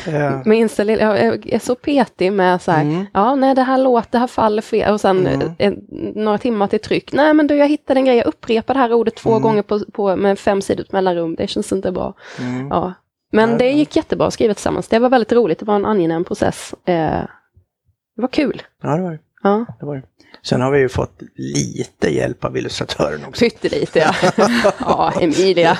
[0.05, 0.21] jag.
[0.37, 1.17] eh, Med inställning, jag
[1.53, 3.05] är så petig med så här, Mm.
[3.13, 5.51] ja nej det här låter, det här faller fel och sen Mm.
[5.57, 5.73] eh,
[6.15, 7.13] några timmar till tryck.
[7.13, 9.41] Nej men du jag hittade en grej, jag upprepar det här ordet två Mm.
[9.41, 12.13] gånger på, på, med fem sidor mellanrum, det känns inte bra.
[12.41, 12.67] mm.
[12.67, 12.93] Ja.
[13.31, 13.75] Men Ja, det ja.
[13.77, 16.73] gick jättebra att skriva tillsammans, det var väldigt roligt, det var en angenäm process.
[16.85, 17.21] Eh,
[18.15, 18.61] det var kul.
[18.83, 19.19] ja, det var det.
[19.43, 20.01] Ja, det var det.
[20.41, 23.39] Sen har vi ju fått lite hjälp av illustratören också.
[23.39, 24.13] pyttelite ja.
[24.79, 25.77] ja, Emilia.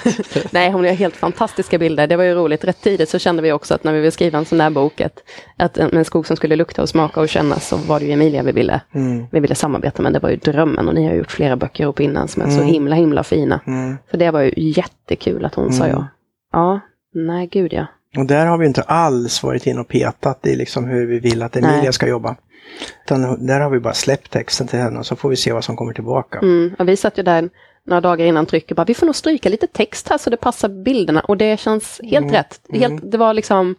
[0.52, 2.08] Nej, hon gör helt fantastiska bilder.
[2.08, 2.64] Det var ju roligt.
[2.64, 5.02] Rätt tidigt så kände vi också att när vi ville skriva en sån där bok,
[5.02, 5.24] att,
[5.58, 8.44] att en, skog som skulle lukta och smaka och kännas, så var det ju Emilia
[8.44, 9.26] vi ville Mm.
[9.32, 10.14] vi ville samarbeta med.
[10.14, 12.58] Det var ju drömmen och ni har gjort flera böcker ihop innan som är så
[12.62, 12.68] Mm.
[12.74, 13.60] himla himla fina.
[13.68, 13.98] Mm.
[14.12, 15.96] Så det var ju jättekul att hon sa Mm.
[15.96, 16.08] ja.
[16.52, 16.80] Ja,
[17.14, 17.86] nej gud ja.
[18.18, 21.42] Och där har vi inte alls varit in och petat i liksom hur vi vill
[21.42, 21.94] att Emilia Nej.
[21.94, 22.36] ska jobba.
[23.06, 25.64] Utan där har vi bara släppt texten till henne och så får vi se vad
[25.64, 26.40] som kommer tillbaka.
[26.40, 26.76] Mm.
[26.80, 27.50] Och vi satt ju där
[27.86, 30.38] några dagar innan tryck och bara, vi får nog stryka lite text här så det
[30.38, 31.20] passar bilderna.
[31.22, 32.34] Och det känns helt Mm.
[32.36, 32.62] rätt.
[32.70, 33.76] Helt, det var liksom,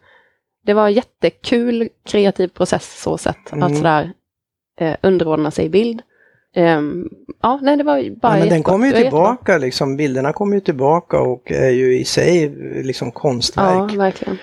[0.67, 3.53] det var jättekul kreativ process så sett.
[3.53, 3.63] Mm.
[3.63, 4.13] Att sådär
[4.81, 6.03] eh, underordna sig i bild.
[6.55, 7.09] Ehm,
[7.43, 9.11] ja, nej det var bara Ja, men den kommer ju jättebra.
[9.11, 12.49] tillbaka, liksom, bilderna kommer ju tillbaka och är ju i sig
[12.85, 13.95] liksom Ja, konstverk.
[13.95, 14.39] verkligen.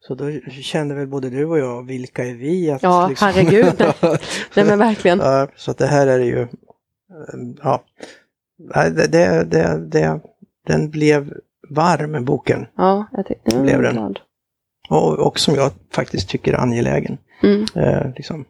[0.00, 2.70] Så då kände väl både du och jag, vilka är vi?
[2.70, 3.28] Att, Ja, liksom...
[3.28, 3.74] herregud.
[4.56, 5.18] Nej men verkligen.
[5.18, 6.48] ja, så att det här är ju, eh,
[7.62, 7.82] ja,
[8.74, 10.20] Nej, det, det, det, det,
[10.66, 11.32] den blev
[11.70, 12.66] varm, boken.
[12.76, 13.92] Ja, jag tyckte jag Blev den?
[13.92, 14.18] glad.
[14.90, 17.18] och, och som jag faktiskt tycker är angelägen.
[17.42, 17.64] Mm.
[17.74, 18.44] Eh, liksom.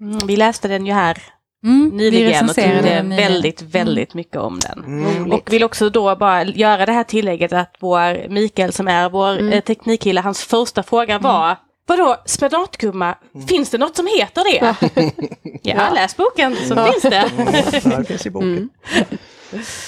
[0.00, 1.18] Mm, vi läste den ju här
[1.64, 3.32] Mm, nyligen och tyckte den nyligen.
[3.32, 4.84] väldigt, väldigt mycket om den.
[4.84, 5.32] Mm.
[5.32, 9.30] Och vill också då bara göra det här tillägget att vår Mikael som är vår
[9.32, 9.52] Mm.
[9.52, 11.56] eh, teknikkille, hans första fråga var
[11.88, 13.14] Vadå, spenatgumma,
[13.48, 14.76] finns det något som heter det?
[15.62, 17.24] ja, läs boken så finns det.
[17.84, 18.48] Ja, det finns i boken.
[18.48, 18.68] Mm.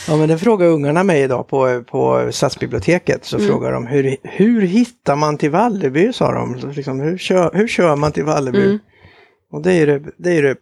[0.09, 3.25] Ja, men det frågar ungarna mig idag på, på stadsbiblioteket.
[3.25, 3.49] Så Mm.
[3.49, 6.73] frågar de hur, hur hittar man till Valleby, sa de.
[6.77, 8.65] Liksom, hur, kör, hur kör man till Valleby?
[8.65, 8.79] Mm.
[9.53, 10.57] Och det är det, det är det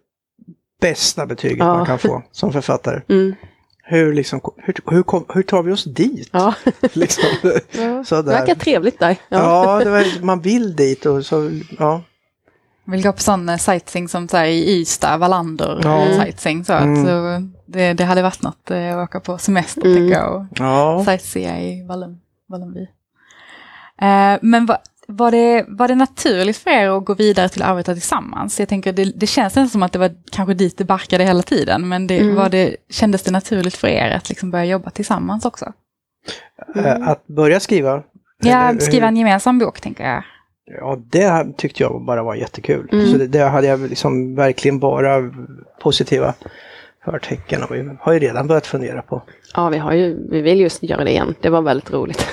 [0.81, 1.65] bästa betyget Ja.
[1.77, 3.01] man kan få som författare.
[3.09, 3.35] Mm.
[3.89, 6.29] Hur, liksom, hur, hur, kom, hur tar vi oss dit?
[6.33, 6.55] Ja.
[6.93, 7.25] Liksom.
[7.73, 8.05] Ja.
[8.05, 8.23] Sådär.
[8.33, 9.17] Det verkar trevligt där.
[9.29, 9.39] Ja.
[9.79, 12.03] Ja, det var, man vill dit och så, ja.
[12.85, 16.07] Vill gå på sån eh, sightseeing som så här, i Ystad, Wallander Ja.
[16.07, 16.65] eh, sightseeing.
[16.65, 17.05] Så, Mm.
[17.07, 19.97] så det, det hade varit något eh, att åka på semester Mm.
[19.97, 20.35] tänker jag.
[20.37, 21.05] Och ja.
[21.07, 22.81] sightsea i Wallen, Wallenby.
[24.03, 27.69] Eh, men va, var, det, var det naturligt för er att gå vidare till att
[27.69, 28.61] arbeta tillsammans?
[28.61, 31.43] Jag tänker det, det känns nästan som att det var kanske dit det barkade hela
[31.43, 31.89] tiden.
[31.89, 32.35] Men det, Mm.
[32.35, 35.73] var det, kändes det naturligt för er att liksom börja jobba tillsammans också?
[36.77, 38.03] Eh, Att börja skriva.
[38.43, 40.25] Ja, skriva en gemensam bok tänker jag.
[40.81, 42.89] Ja, det tyckte jag bara var jättekul.
[42.93, 43.07] Mm.
[43.13, 45.33] Så det, det hade jag liksom verkligen bara
[45.83, 46.35] positiva
[47.13, 49.23] förtecken och vi har ju redan börjat fundera på.
[49.55, 51.35] Ja, vi, har ju, vi vill just göra det igen.
[51.41, 52.27] Det var väldigt roligt.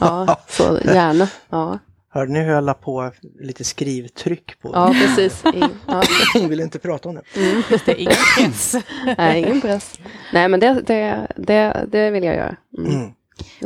[0.00, 1.28] ja, så gärna.
[1.50, 1.78] Ja,
[2.10, 5.44] Hörde ni hur jag la på lite skrivtryck på ja precis.
[5.54, 6.02] I, ja.
[6.34, 7.22] Hon ville inte prata om det.
[7.84, 8.76] Det är ingen press.
[9.18, 9.98] Nej, ingen press.
[10.32, 12.56] Nej, men det, det, det, det vill jag göra.
[12.78, 12.92] Mm.
[12.92, 13.12] Mm.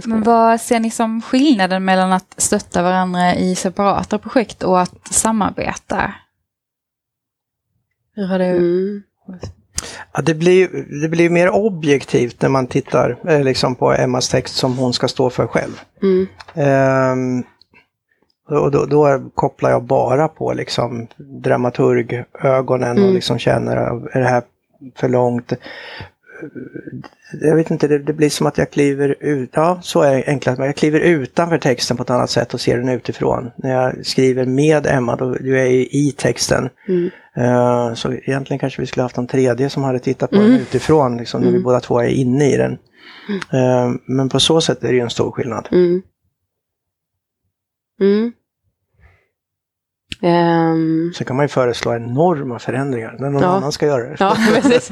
[0.05, 5.13] Men vad ser ni som skillnaden mellan att stötta varandra i separata projekt och att
[5.13, 6.15] samarbeta?
[8.15, 8.53] Hur har det...
[10.13, 10.69] Ja, det, blir,
[11.03, 15.09] det blir mer objektivt när man tittar eh, liksom på Emmas text som hon ska
[15.09, 15.81] stå för själv.
[16.03, 16.27] Mm.
[16.55, 17.43] Ehm,
[18.49, 23.15] och då, då kopplar jag bara på liksom dramaturgögonen och Mm.
[23.15, 23.77] liksom känner,
[24.17, 24.43] är det här
[24.97, 25.53] för långt?
[27.41, 30.25] Jag vet inte, det, det blir som att jag kliver ut, ja så är det
[30.27, 33.51] enklast, men jag kliver utanför texten på ett annat sätt och ser den utifrån.
[33.57, 36.69] När jag skriver med Emma, då då är jag ju i texten.
[36.89, 37.11] Mm.
[37.37, 40.61] Eh, så egentligen kanske vi skulle haft en tredje som hade tittat på den Mm.
[40.61, 42.73] utifrån, liksom, när vi båda två är inne i den.
[43.53, 45.69] Eh, men på så sätt är det ju en stor skillnad.
[45.73, 46.03] Mm.
[48.01, 48.33] Mm.
[50.23, 53.49] Ehm, Så kan man ju föreslå enorma förändringar när någon Ja.
[53.49, 54.17] annan ska göra det.
[54.19, 54.91] ja, precis.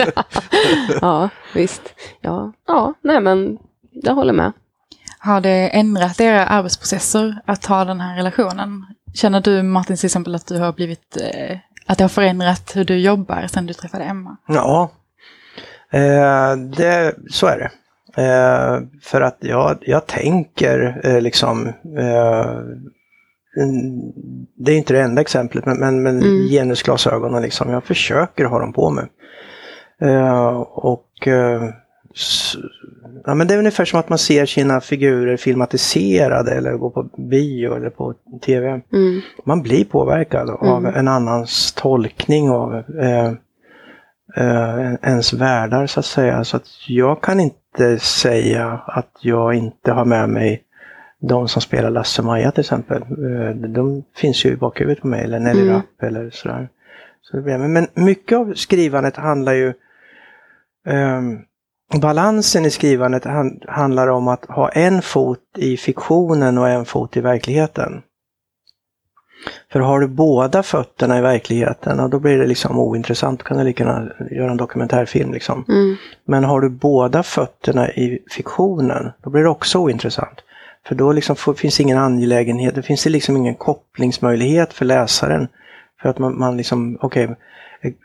[1.01, 1.83] ja, visst.
[2.21, 3.59] Ja, ja, nej men
[3.93, 4.53] jag håller med.
[5.19, 8.87] Har det ändrat era arbetsprocesser att ha den här relationen?
[9.15, 11.59] Känner du Martin till exempel att du har blivit, eh,
[11.91, 14.37] att det har förändrat hur du jobbar sedan du träffade Emma?
[14.49, 14.91] Ja,
[15.91, 17.71] eh, det, så är det.
[18.23, 21.67] Eh, för att jag, jag tänker eh, liksom,
[21.99, 22.51] eh,
[23.63, 24.13] mm,
[24.57, 26.49] det är inte det enda exemplet, men, men, men Mm.
[26.49, 29.07] genusglasögonen liksom, jag försöker ha dem på mig.
[30.03, 31.63] Eh, och eh,
[33.25, 37.03] ja, men det är ungefär som att man ser sina figurer filmatiserade eller går på
[37.03, 38.69] bio eller på tv.
[38.69, 39.21] Mm.
[39.45, 40.95] Man blir påverkad av Mm.
[40.95, 43.27] en annans tolkning av eh,
[44.37, 46.45] eh, ens världar så att säga.
[46.45, 50.63] Så att jag kan inte säga att jag inte har med mig
[51.21, 53.03] de som spelar Lasse och Maja till exempel.
[53.03, 55.75] Eh, de finns ju i bakhuvudet på mig, eller Nelly Mm.
[55.75, 56.69] Rapp eller sådär.
[57.23, 59.73] Så det blir, men, mycket av skrivandet handlar ju
[60.87, 61.39] ehm,
[61.99, 67.17] Balansen i skrivandet han, handlar om att ha en fot i fiktionen och en fot
[67.17, 68.03] i verkligheten.
[69.73, 73.41] För har du båda fötterna i verkligheten, då blir det liksom ointressant.
[73.41, 75.33] Då kan du lika gärna göra en dokumentärfilm.
[75.33, 75.65] Liksom.
[75.69, 75.97] Mm.
[76.25, 80.41] Men har du båda fötterna i fiktionen, då blir det också ointressant.
[80.87, 85.49] För då liksom får, finns ingen angelägenhet, det finns det liksom ingen kopplingsmöjlighet för läsaren.
[86.03, 87.37] För att man, man liksom, okej,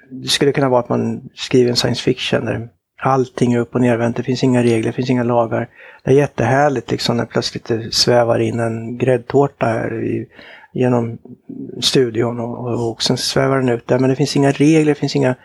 [0.10, 3.82] det skulle kunna vara att man skriver en science fiction där allting är upp och
[3.82, 5.70] nervänt, det finns inga regler, det finns inga lagar.
[6.04, 10.28] Det är jättehärligt liksom när plötsligt det svävar in en gräddtårta här i,
[10.74, 11.18] genom
[11.82, 14.00] studion och, och, och sen svävar den ut där.
[14.00, 15.36] Men det finns inga regler, det finns inga...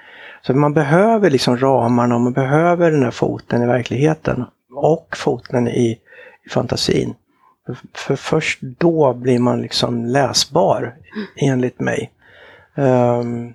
[0.42, 4.44] Så man behöver liksom ramarna och man behöver den här foten i verkligheten.
[4.74, 5.98] Och foten i,
[6.46, 7.14] i fantasin.
[7.66, 10.94] För, för först då blir man liksom läsbar,
[11.36, 12.10] enligt mig.
[12.74, 13.54] Um,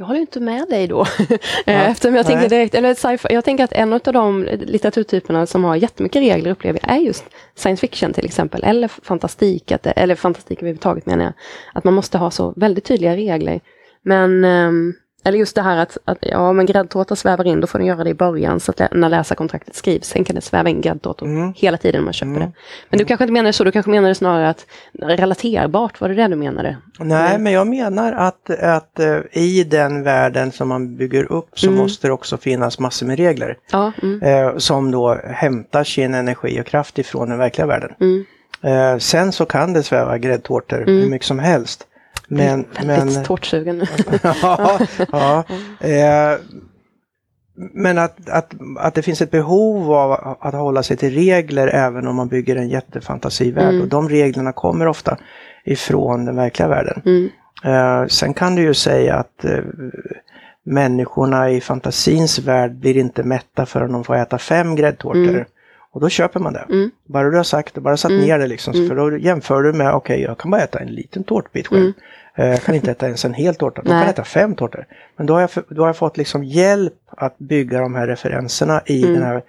[0.00, 1.06] jag håller inte med dig då.
[1.64, 5.76] Ja, Eftersom jag tänker direkt, eller jag tänker att en av de litteraturtyperna som har
[5.76, 7.24] jättemycket regler upplever jag är just
[7.54, 11.32] science fiction till exempel, eller fantastik, att, eller fantastik överhuvudtaget menar jag.
[11.74, 13.60] Att man måste ha så väldigt tydliga regler.
[14.02, 14.94] Men ehm,
[15.24, 18.04] eller just det här att, att ja, men gräddtårta svävar in, då får den göra
[18.04, 21.52] det i början så att när läsarkontraktet skrivs, sen kan det sväva in gräddtårtor Mm.
[21.56, 22.40] hela tiden när man köper Mm.
[22.40, 22.52] det.
[22.90, 24.66] Men du kanske inte menar så, du kanske menar det snarare att
[25.02, 26.76] relaterbart, var det det du menade?
[26.98, 31.66] Nej, men jag menar att, att eh, i den världen som man bygger upp så
[31.66, 31.78] Mm.
[31.78, 33.56] måste det också finnas massor med regler.
[33.72, 37.90] Ja, mm, Eh, som då hämtar sin energi och kraft ifrån den verkliga världen.
[38.00, 38.24] mm,
[38.62, 40.98] Eh, sen så kan det sväva gräddtårtor Mm.
[41.00, 41.86] hur mycket som helst.
[42.30, 43.84] Men, väldigt men, tårtsugen nu.
[44.42, 44.80] ja,
[45.12, 45.44] ja.
[45.80, 46.38] Eh,
[47.74, 52.06] men att, att, att det finns ett behov av att hålla sig till regler även
[52.06, 53.68] om man bygger en jättefantasivärld.
[53.68, 53.82] Mm.
[53.82, 55.18] Och de reglerna kommer ofta
[55.64, 57.02] ifrån den verkliga världen.
[57.04, 57.28] Mm,
[57.64, 59.58] Eh, sen kan du ju säga att eh,
[60.64, 65.28] människorna i fantasins värld blir inte mätta förrän de får äta fem gräddtårtor.
[65.28, 65.44] Mm.
[65.92, 66.64] Och då köper man det.
[66.68, 66.90] Mm.
[67.08, 68.24] Bara du har sagt det, bara satt Mm.
[68.24, 68.74] ner det liksom.
[68.74, 68.88] Mm.
[68.88, 71.92] För då jämför du med, okej jag kan bara äta en liten tårtbit själv.
[72.34, 74.86] Eh, Jag kan inte äta ens en hel tårta, då kan jag äta fem tårtor.
[75.16, 78.82] Men då har jag, då har jag fått liksom hjälp att bygga de här referenserna
[78.86, 79.14] i Mm.
[79.14, 79.42] den här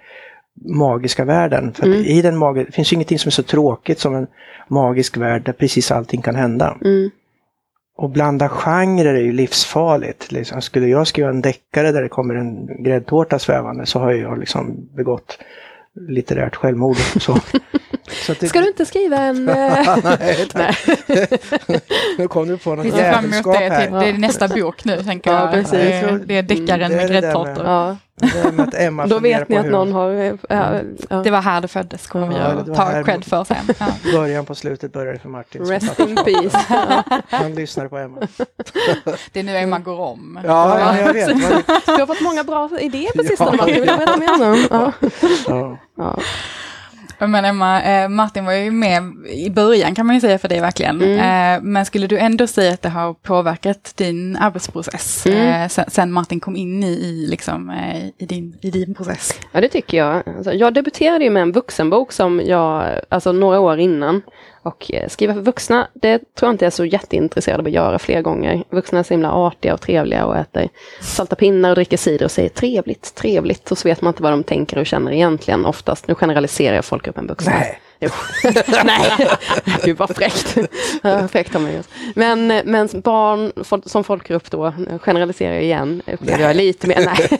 [0.64, 1.72] magiska världen.
[1.72, 1.98] För Mm.
[1.98, 4.26] i den magi- det finns ju ingenting som är så tråkigt som en
[4.68, 6.76] magisk värld där precis allting kan hända.
[6.84, 7.10] mm,
[7.96, 10.32] Och blanda genrer är ju livsfarligt.
[10.32, 14.38] Liksom, skulle jag skriva en deckare där det kommer en gräddtårta svävande så har jag
[14.38, 15.38] liksom begått
[16.08, 16.96] litterärt självmord.
[17.20, 17.38] Så.
[18.26, 19.48] Så att det, Ska du inte skriva en...
[19.48, 19.96] eh,
[20.54, 20.76] Nej,
[22.18, 24.00] nu kom du på något Vi ser fram emot jävelskap det, till, här.
[24.00, 25.50] det är nästa bok nu, tänker Ja, jag.
[25.52, 25.70] precis.
[25.70, 27.64] Det, det är deckaren Mm, det är med gräddtårtor.
[27.64, 30.10] ja, är då vet ni att hur- någon har...
[30.10, 30.74] eh, ja,
[31.10, 31.16] ja.
[31.16, 33.56] Det var här det föddes, kommer vi att ta cred för sen.
[33.78, 33.86] Ja.
[34.12, 35.64] Början på slutet började för Martin.
[35.64, 36.58] Rest in peace.
[37.30, 38.18] Han lyssnade på Emma.
[39.32, 40.40] Det är nu Emma går om.
[40.44, 41.28] Ja, ja jag vet.
[41.86, 43.28] Du har fått många bra idéer på Ja.
[43.28, 43.74] sistone, Martin.
[43.74, 44.92] Vill du berätta mer om?
[45.96, 46.18] Ja.
[47.28, 49.02] Men Emma, eh, Martin var ju med
[49.32, 51.02] i början kan man ju säga för dig verkligen.
[51.02, 51.18] Mm.
[51.18, 55.62] Eh, men skulle du ändå säga att det har påverkat din arbetsprocess Mm.
[55.62, 59.40] eh, sen, sen Martin kom in i, i, liksom, eh, i, din, i din process?
[59.52, 60.22] Ja, det tycker jag.
[60.36, 64.22] Alltså, jag debuterade ju med en vuxenbok som jag, alltså några år innan.
[64.62, 67.72] Och eh, skriva för vuxna, det tror jag inte jag är så jätteintresserad av att
[67.72, 68.64] göra fler gånger.
[68.70, 70.68] Vuxna är så himla artiga och trevliga och äter
[71.00, 73.70] salta pinnar och dricker cider och säger trevligt, trevligt.
[73.70, 76.08] Och så vet man inte vad de tänker och känner egentligen oftast.
[76.08, 77.52] Nu generaliserar jag folkgruppen vuxna.
[77.52, 77.78] Nej.
[78.02, 78.10] Jo.
[78.84, 79.28] Nej,
[79.84, 80.58] gud vad fräckt.
[81.30, 81.82] Fräckt av mig.
[82.14, 83.52] Men, men barn
[83.86, 87.38] som folkgrupp då, generaliserar jag igen, upplever jag lite mer, nej,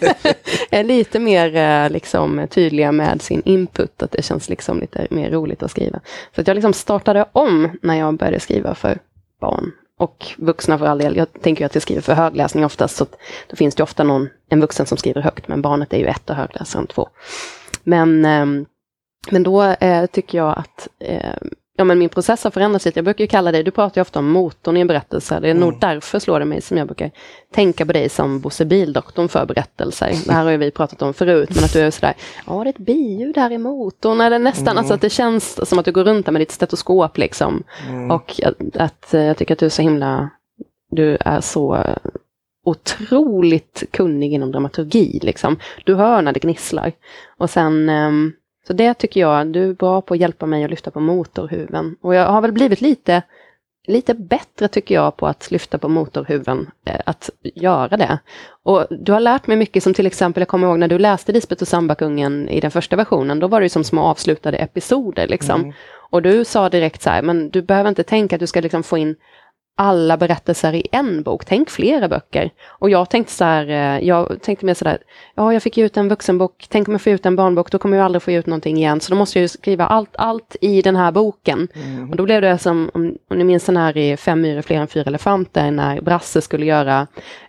[0.70, 5.30] är lite mer eh, liksom, tydliga med sin input, att det känns liksom lite mer
[5.30, 6.00] roligt att skriva.
[6.34, 8.98] Så att jag liksom startade om när jag började skriva för
[9.40, 11.16] barn och vuxna för all del.
[11.16, 13.06] Jag tänker att jag skriver för högläsning oftast, så
[13.48, 16.30] då finns det ofta någon, en vuxen som skriver högt, men barnet är ju ett
[16.30, 17.08] och högläsaren två.
[17.84, 18.66] Men ehm,
[19.30, 21.34] men då eh, tycker jag att eh,
[21.76, 22.98] ja, men min process har förändrats lite.
[22.98, 25.40] Jag brukar ju kalla dig, du pratar ju ofta om motorn i en berättelse.
[25.40, 25.80] Det är nog Mm.
[25.80, 27.10] därför slår det mig som jag brukar
[27.54, 30.12] tänka på dig som Bosse Bildoktorn för berättelser.
[30.26, 32.14] Det här har ju vi pratat om förut, men att du är sådär,
[32.46, 34.78] ja det är ett biljud här i motorn, eller nästan, Mm.
[34.78, 37.62] alltså att det känns som att du går runt där med ditt stetoskop liksom.
[37.88, 38.10] Mm.
[38.10, 40.30] Och att, att eh, jag tycker att du är så himla,
[40.90, 41.84] du är så
[42.64, 45.56] otroligt kunnig inom dramaturgi liksom.
[45.84, 46.92] Du hör när det gnisslar.
[47.38, 48.32] Och sen, ehm,
[48.66, 51.96] så det tycker jag, du är bra på att hjälpa mig att lyfta på motorhuven.
[52.00, 53.22] Och jag har väl blivit lite,
[53.86, 58.18] lite bättre tycker jag på att lyfta på motorhuven, eh, att göra det.
[58.62, 61.32] Och du har lärt mig mycket som till exempel, jag kommer ihåg när du läste
[61.32, 65.60] Lisbeth och Sambakungen i den första versionen, då var det som små avslutade episoder liksom.
[65.60, 65.74] Mm.
[66.10, 68.82] Och du sa direkt så här, men du behöver inte tänka att du ska liksom
[68.82, 69.16] få in
[69.74, 72.50] alla berättelser i en bok, tänk flera böcker.
[72.66, 74.98] Och jag tänkte så här, eh, jag tänkte mer sådär,
[75.34, 77.78] ja jag fick ju ut en vuxenbok, tänk om jag får ut en barnbok, då
[77.78, 80.56] kommer jag aldrig få ut någonting igen, så då måste jag ju skriva allt, allt
[80.60, 81.68] i den här boken.
[81.74, 82.10] Mm.
[82.10, 84.76] Och då blev det som, om, om ni minns den här i Fem myror fler
[84.76, 87.06] än fyra elefanter, när Brasse skulle göra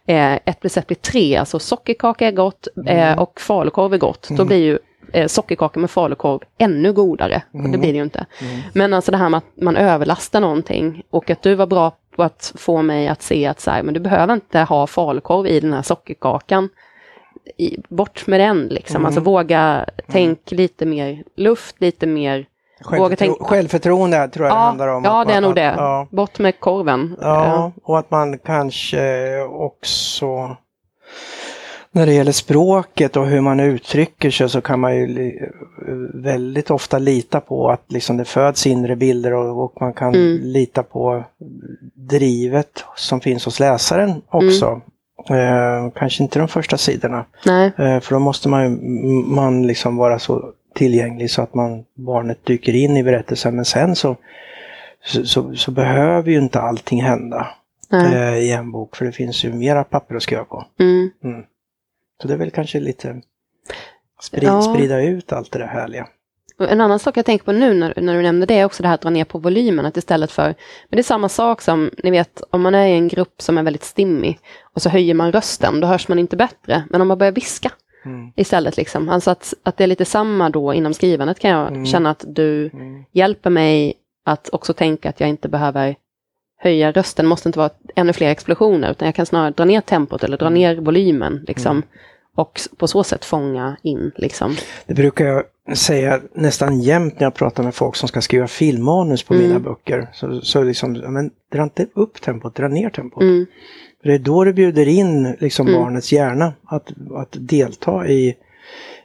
[0.07, 4.29] eh, ett plus ett blir tre, alltså sockerkaka är gott eh, och falukorv är gott.
[4.29, 4.79] Då blir ju
[5.13, 7.41] eh, sockerkaka med falukorv ännu godare.
[7.51, 8.25] Och det blir det ju inte.
[8.73, 12.23] Men alltså det här med att man överlastar någonting och att du var bra på
[12.23, 15.59] att få mig att se att så här, men du behöver inte ha falukorv i
[15.59, 16.69] den här sockerkakan.
[17.57, 19.05] I, bort med den liksom, Mm.
[19.05, 22.45] alltså våga tänk lite mer luft, lite mer
[22.85, 23.43] våga Självförtro- tänka.
[23.43, 25.03] Självförtroende tror jag det Ja, handlar om.
[25.03, 25.73] ja det är nog det.
[25.77, 27.17] Ja, Bort med korven.
[27.21, 30.55] ja, och att man kanske också
[31.95, 35.31] när det gäller språket och hur man uttrycker sig så kan man ju
[36.13, 40.39] väldigt ofta lita på att liksom det föds inre bilder och, och man kan Mm.
[40.43, 41.23] lita på
[41.95, 44.81] drivet som finns hos läsaren också.
[45.29, 47.25] Eh, kanske inte de första sidorna.
[47.45, 47.71] Nej.
[47.77, 48.79] Eh, för då måste man,
[49.35, 53.55] man liksom vara så tillgänglig så att man, barnet dyker in i berättelsen.
[53.55, 54.15] Men sen så,
[55.05, 57.47] så, så, så behöver ju inte allting hända.
[58.13, 60.65] Eh, i en bok, för det finns ju mera papper att skriva på.
[61.23, 61.43] Mm.
[62.23, 62.27] Mm.
[62.27, 63.21] Så det är väl kanske lite
[64.21, 64.61] sprid, Ja.
[64.61, 66.07] sprida ut allt det där härliga.
[66.69, 68.87] En annan sak jag tänker på nu när, när du nämnde det är också det
[68.89, 70.55] här att dra ner på volymen, att istället för, men
[70.97, 73.63] det är samma sak som, ni vet, om man är i en grupp som är
[73.63, 74.39] väldigt stimmig
[74.75, 76.83] och så höjer man rösten, då hörs man inte bättre.
[76.89, 77.71] Men om man börjar viska
[78.05, 78.31] Mm.
[78.35, 81.85] istället, liksom, alltså att, att det är lite samma då inom skrivandet kan jag Mm.
[81.85, 83.03] känna att du Mm.
[83.11, 83.93] hjälper mig
[84.25, 85.95] att också tänka att jag inte behöver
[86.57, 90.23] höja rösten, måste inte vara ännu fler explosioner, utan jag kan snarare dra ner tempot
[90.23, 90.53] eller dra Mm.
[90.59, 91.83] ner volymen, liksom.
[92.35, 94.55] Och på så sätt fånga in, liksom.
[94.87, 95.43] Det brukar jag
[95.77, 99.47] säga nästan jämt när jag pratar med folk som ska skriva filmmanus på Mm.
[99.47, 100.07] mina böcker.
[100.13, 103.23] Så, så liksom, men dra inte upp tempot, dra ner tempot.
[103.23, 103.45] Mm.
[104.01, 105.79] För det är då du bjuder in liksom Mm.
[105.81, 108.35] barnets hjärna att, att delta i,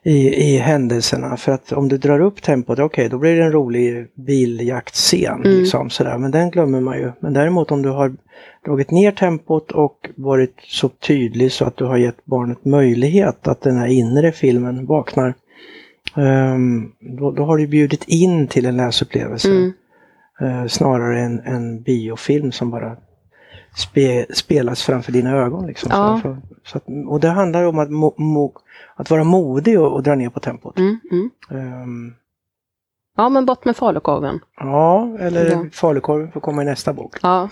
[0.02, 1.36] i, i händelserna.
[1.36, 5.44] För att om du drar upp tempot, okej då blir det en rolig biljaktscen.
[5.44, 5.58] Mm.
[5.58, 6.18] Liksom, sådär.
[6.18, 7.12] Men den glömmer man ju.
[7.20, 8.16] Men däremot om du har
[8.64, 13.60] dragit ner tempot och varit så tydlig så att du har gett barnet möjlighet att
[13.60, 15.34] den här inre filmen vaknar.
[16.16, 19.50] ehm, då, då har du bjudit in till en läsupplevelse.
[19.50, 19.72] Mm.
[20.40, 22.96] Eh, snarare än en biofilm som bara
[23.78, 25.66] spe, spelas framför dina ögon.
[25.66, 25.88] Liksom.
[25.92, 26.20] Ja.
[26.22, 28.52] Så, så att, och det handlar om att, mo, mo,
[28.96, 30.78] att vara modig och, och dra ner på tempot.
[30.78, 31.00] Mm.
[31.10, 31.30] Mm.
[31.50, 32.14] Ehm,
[33.16, 34.40] Ja, men bort med falukorven.
[34.60, 35.64] ja, eller Ja.
[35.72, 37.16] falukorven får komma i nästa bok.
[37.22, 37.48] Ja.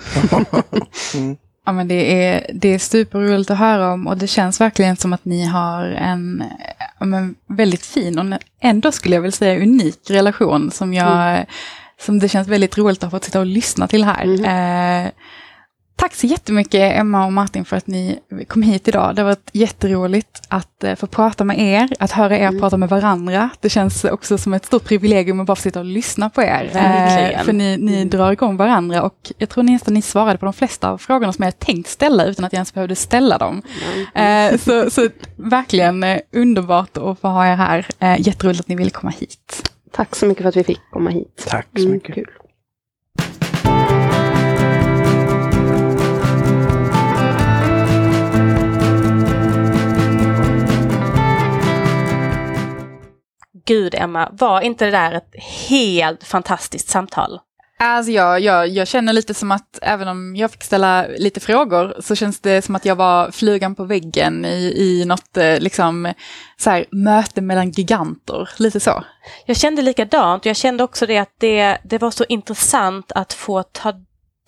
[1.15, 1.37] mm.
[1.67, 5.13] Ja, men det, är, det är superroligt att höra om och det känns verkligen som
[5.13, 6.45] att ni har en
[7.01, 11.47] men, väldigt fin och ändå skulle jag vilja säga unik relation som, jag,
[12.01, 14.27] som det känns väldigt roligt att ha fått sitta och lyssna till här.
[14.27, 14.45] Mhm.
[14.45, 15.11] Eh,
[15.97, 18.19] tack så jättemycket Emma och Martin för att ni
[18.49, 19.15] kom hit idag.
[19.15, 22.61] Det har varit jätteroligt att eh, få prata med er, att höra er Mm.
[22.61, 23.51] prata med varandra.
[23.61, 26.71] Det känns också som ett stort privilegium att bara få sitta och lyssna på er.
[26.75, 27.31] Verkligen.
[27.41, 30.53] Eh, för ni, ni drar igång varandra och jag tror nästan ni svarade på de
[30.53, 33.63] flesta av frågorna som jag tänkt ställa utan att jag ens behövde ställa dem.
[34.15, 37.87] Eh, så, så verkligen underbart att få ha er här.
[38.19, 39.71] Jätteroligt att ni ville komma hit.
[39.93, 41.47] Tack så mycket för att vi fick komma hit.
[41.49, 42.15] Tack så Mm, mycket.
[42.15, 42.27] kul.
[53.67, 57.41] Gud Emma, var inte det där ett helt fantastiskt samtal?
[57.79, 61.97] Alltså jag, jag, jag känner lite som att även om jag fick ställa lite frågor
[62.01, 66.13] så känns det som att jag var flugan på väggen i, i något eh, liksom,
[66.57, 68.51] så här, möte mellan giganter.
[68.59, 69.05] Lite så.
[69.47, 70.47] Jag kände likadant.
[70.47, 73.93] Jag kände också det att det, det var så intressant att få ta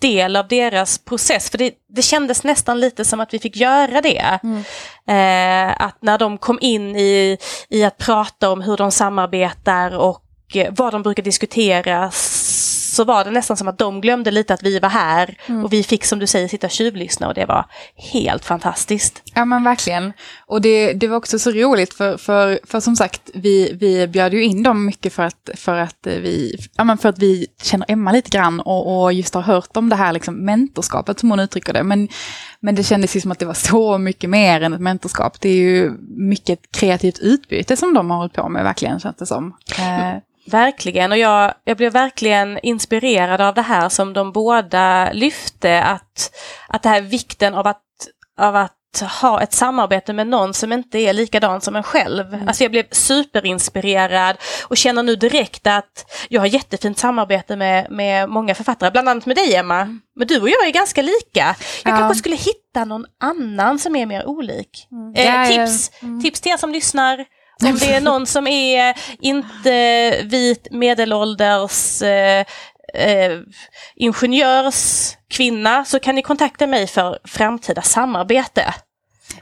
[0.01, 1.49] del av deras process.
[1.49, 4.39] För det, det kändes nästan lite som att vi fick göra det.
[5.07, 7.37] Eh, att när de kom in i,
[7.69, 10.23] i att prata om hur de samarbetar och
[10.53, 12.11] eh, vad de brukar diskutera
[12.89, 15.83] så var det nästan som att de glömde lite att vi var här och vi
[15.83, 17.65] fick som du säger sitta och tjuvlyssna och det var
[17.95, 19.21] helt fantastiskt.
[19.33, 20.13] Ja men verkligen.
[20.45, 24.33] Och det, det var också så roligt för, för, för som sagt, vi, vi bjöd
[24.33, 27.91] ju in dem mycket för att, för att, vi, ja, men för att vi känner
[27.91, 31.39] Emma lite grann och, och just har hört om det här liksom mentorskapet som hon
[31.39, 31.83] uttrycker det.
[31.83, 32.07] Men,
[32.59, 35.41] men det kändes ju som att det var så mycket mer än ett mentorskap.
[35.41, 39.25] Det är ju mycket kreativt utbyte som de har hållit på med verkligen känns det
[39.25, 39.55] som.
[39.77, 40.21] Eh,
[40.51, 46.31] Verkligen, och jag, jag blev verkligen inspirerad av det här som de båda lyfte, att,
[46.67, 47.81] att det här vikten av att,
[48.39, 48.75] av att
[49.21, 52.43] ha ett samarbete med någon som inte är likadan som en själv.
[52.47, 54.37] Alltså jag blev superinspirerad
[54.67, 59.25] och känner nu direkt att jag har jättefint samarbete med, med många författare, bland annat
[59.25, 59.99] med dig Emma.
[60.15, 61.55] Men du och jag är ganska lika.
[61.83, 61.97] Jag Ja.
[61.97, 64.87] kanske skulle hitta någon annan som är mer olik.
[65.15, 65.65] Eh, Ja, ja.
[65.67, 65.91] tips,
[66.23, 67.25] tips till er som lyssnar.
[67.63, 72.45] Om det är någon som är inte vit medelålders eh,
[72.93, 73.39] eh,
[73.95, 78.73] ingenjörskvinna så kan ni kontakta mig för framtida samarbete.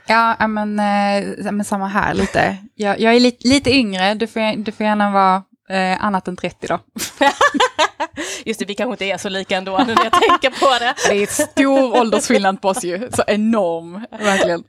[0.08, 2.58] Ja, men, eh, men samma här lite.
[2.76, 6.36] Jag, jag är lite, lite yngre, du får, du får gärna vara eh, annat än
[6.36, 6.80] 30 då.
[8.46, 10.94] Just det, vi kanske inte är så lika ändå när jag tänker på det.
[11.10, 14.64] Det är stor åldersskillnad på oss ju, så enorm, verkligen.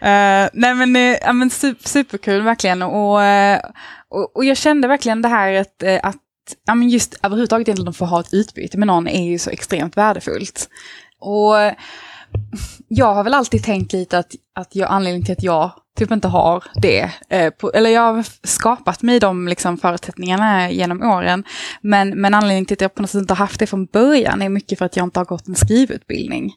[0.00, 3.60] Eh, nej men, ja, men super, superkul verkligen och, eh,
[4.08, 6.16] och, och jag kände verkligen det här att, eh, att
[6.66, 9.50] ja, men just överhuvudtaget egentligen att få ha ett utbyte med någon är ju så
[9.50, 10.68] extremt värdefullt.
[11.20, 11.74] Och eh,
[12.88, 16.28] jag har väl alltid tänkt lite att, att jag, anledningen till att jag typ inte
[16.28, 21.44] har det, eh, på, eller jag har skapat mig de liksom, förutsättningarna genom åren,
[21.80, 24.42] men, men anledningen till att jag på något sätt inte har haft det från början
[24.42, 26.52] är mycket för att jag inte har gått en skrivutbildning.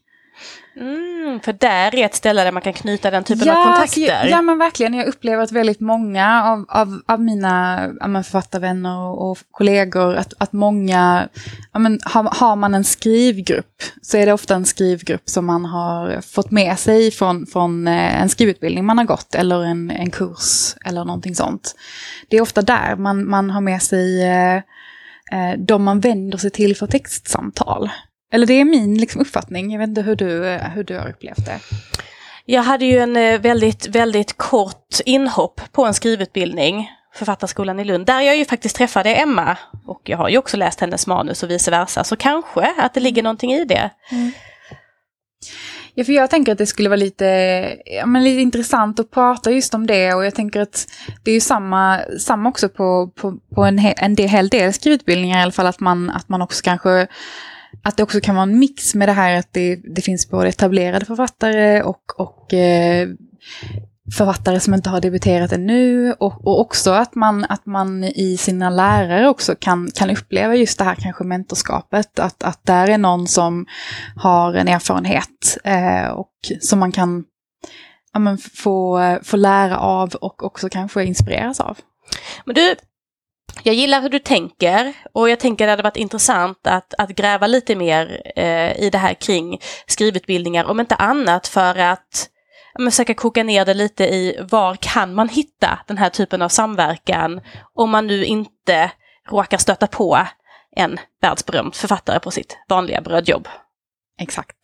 [0.80, 4.28] Mm, för där är ett ställe där man kan knyta den typen ja, av kontakter.
[4.28, 4.94] Ja, men verkligen.
[4.94, 10.34] Jag upplever att väldigt många av, av, av mina ja, författarvänner och, och, kollegor, att,
[10.38, 11.30] att många,
[11.74, 15.66] ja, men, har, har man en skrivgrupp så är det ofta en skrivgrupp som man
[15.66, 20.12] har fått med sig från, från eh, en skrivutbildning man har gått eller en, en
[20.12, 21.76] kurs eller någonting sånt.
[22.30, 24.56] Det är ofta där man, man har med sig eh,
[25.32, 27.90] eh de man vänder sig till för textsamtal.
[28.32, 31.46] Eller det är min liksom, uppfattning, jag vet inte hur du, hur du har upplevt
[31.46, 31.60] det.
[32.46, 38.06] Jag hade ju en eh, väldigt, väldigt kort inhopp på en skrivutbildning, Författarskolan i Lund,
[38.06, 39.58] där jag ju faktiskt träffade Emma.
[39.86, 43.00] Och jag har ju också läst hennes manus och vice versa, så kanske att det
[43.00, 43.90] ligger någonting i det.
[44.12, 44.32] Mm.
[45.94, 47.26] Ja, för jag tänker att det skulle vara lite,
[47.86, 50.88] ja, men lite intressant att prata just om det och jag tänker att
[51.24, 55.40] det är ju samma, samma också på, på, på en, en del, hel del skrivutbildningar
[55.40, 57.08] i alla fall, att man, att man också kanske
[57.84, 60.50] att det också kan vara en mix med det här att det, det finns både
[60.50, 63.10] etablerade författare och, och eh,
[64.18, 68.70] författare som inte har debuterat ännu och, och också att man, att man i sina
[68.70, 73.28] lärare också kan, kan uppleva just det här kanske mentorskapet, att, att där är någon
[73.28, 73.66] som
[74.16, 77.24] har en erfarenhet eh, och som man kan
[78.14, 81.78] ja, men få, få lära av och också kanske inspireras av.
[82.46, 82.76] Men du,
[83.64, 87.10] jag gillar hur du tänker och jag tänker att det hade varit intressant att, att
[87.10, 92.30] gräva lite mer eh, i det här kring skrivutbildningar, om inte annat för att
[92.86, 97.42] försöka koka ner det lite i var kan man hitta den här typen av samverkan
[97.74, 98.92] om man nu inte
[99.30, 100.28] råkar stöta på
[100.76, 103.48] en världsberömd författare på sitt vanliga brödjobb.
[104.22, 104.56] Exakt.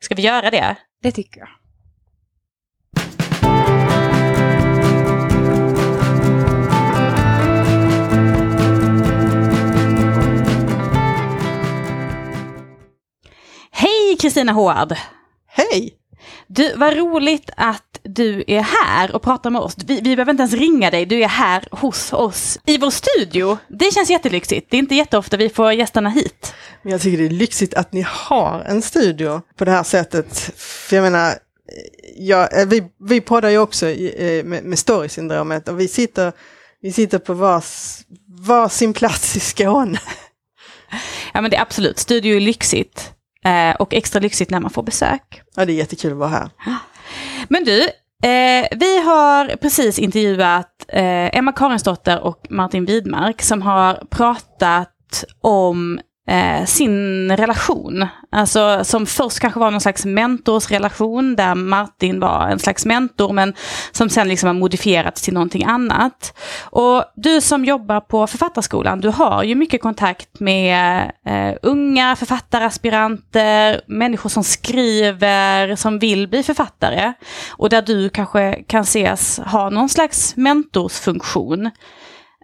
[0.00, 0.76] Ska vi göra det?
[1.02, 1.48] Det tycker jag.
[14.16, 14.96] Hej Kristina Håard!
[15.46, 15.94] Hej!
[16.46, 19.74] Du, vad roligt att du är här och pratar med oss.
[19.86, 23.58] Vi, vi behöver inte ens ringa dig, du är här hos oss i vår studio.
[23.68, 24.70] Det känns jättelyxigt.
[24.70, 26.54] Det är inte jätteofta vi får gästerna hit.
[26.82, 30.38] Men jag tycker det är lyxigt att ni har en studio på det här sättet.
[30.56, 31.34] För jag menar,
[32.16, 36.32] ja, eh, vi, vi poddar ju också eh, med, med storysyndromet och vi sitter,
[36.82, 37.98] vi sitter på vars,
[38.40, 40.00] varsin plats i Skåne.
[41.34, 43.12] Ja men det är absolut, studio är lyxigt.
[43.46, 45.42] Eh, och extra lyxigt när man får besök.
[45.56, 46.50] Ja, det är jättekul att vara här.
[47.48, 47.80] Men du,
[48.28, 56.00] eh, vi har precis intervjuat eh, Emma Karinsdotter och Martin Widmark som har pratat om
[56.26, 58.06] eh, sin relation.
[58.32, 63.54] Alltså som först kanske var någon slags mentorsrelation där Martin var en slags mentor men
[63.92, 66.38] som sen liksom har modifierats till någonting annat.
[66.62, 73.80] Och du som jobbar på Författarskolan, du har ju mycket kontakt med eh, unga författaraspiranter,
[73.86, 77.12] människor som skriver, som vill bli författare.
[77.50, 81.66] Och där du kanske kan ses ha någon slags mentorsfunktion.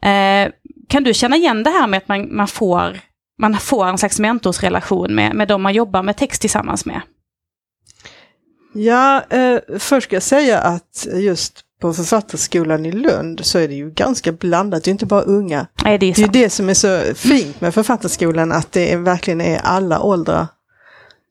[0.03, 0.51] Eh,
[0.89, 3.01] kan du känna igen det här med att man, man får
[3.43, 7.01] man får en slags mentorsrelation med, med de man jobbar med text tillsammans med?
[8.75, 13.75] Ja, eh, först ska jag säga att just på Författarskolan i Lund så är det
[13.75, 15.67] ju ganska blandat, det är inte bara unga.
[15.85, 18.97] Nej, det, är det är det som är så fint med Författarskolan, att det är,
[18.97, 20.47] verkligen är alla åldrar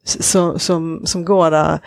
[0.03, 1.79] som, som, som går där.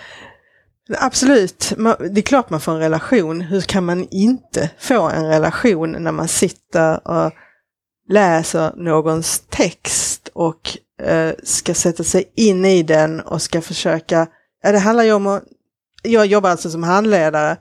[0.99, 1.73] Absolut,
[2.11, 3.41] det är klart man får en relation.
[3.41, 7.33] Hur kan man inte få en relation när man sitter och
[8.09, 14.27] läser någons text och eh, ska sätta sig in i den och ska försöka,
[14.63, 15.45] ja det handlar ju om att,
[16.03, 17.57] jag jobbar alltså som handledare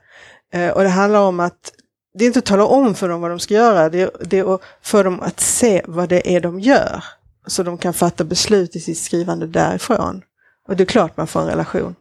[0.54, 1.74] eh, och det handlar om att
[2.14, 4.40] det är inte att tala om för dem vad de ska göra, det är, det
[4.40, 7.04] är att få dem att se vad det är de gör.
[7.48, 10.22] Så de kan fatta beslut i sitt skrivande därifrån.
[10.68, 11.96] Och det är klart man får en relation.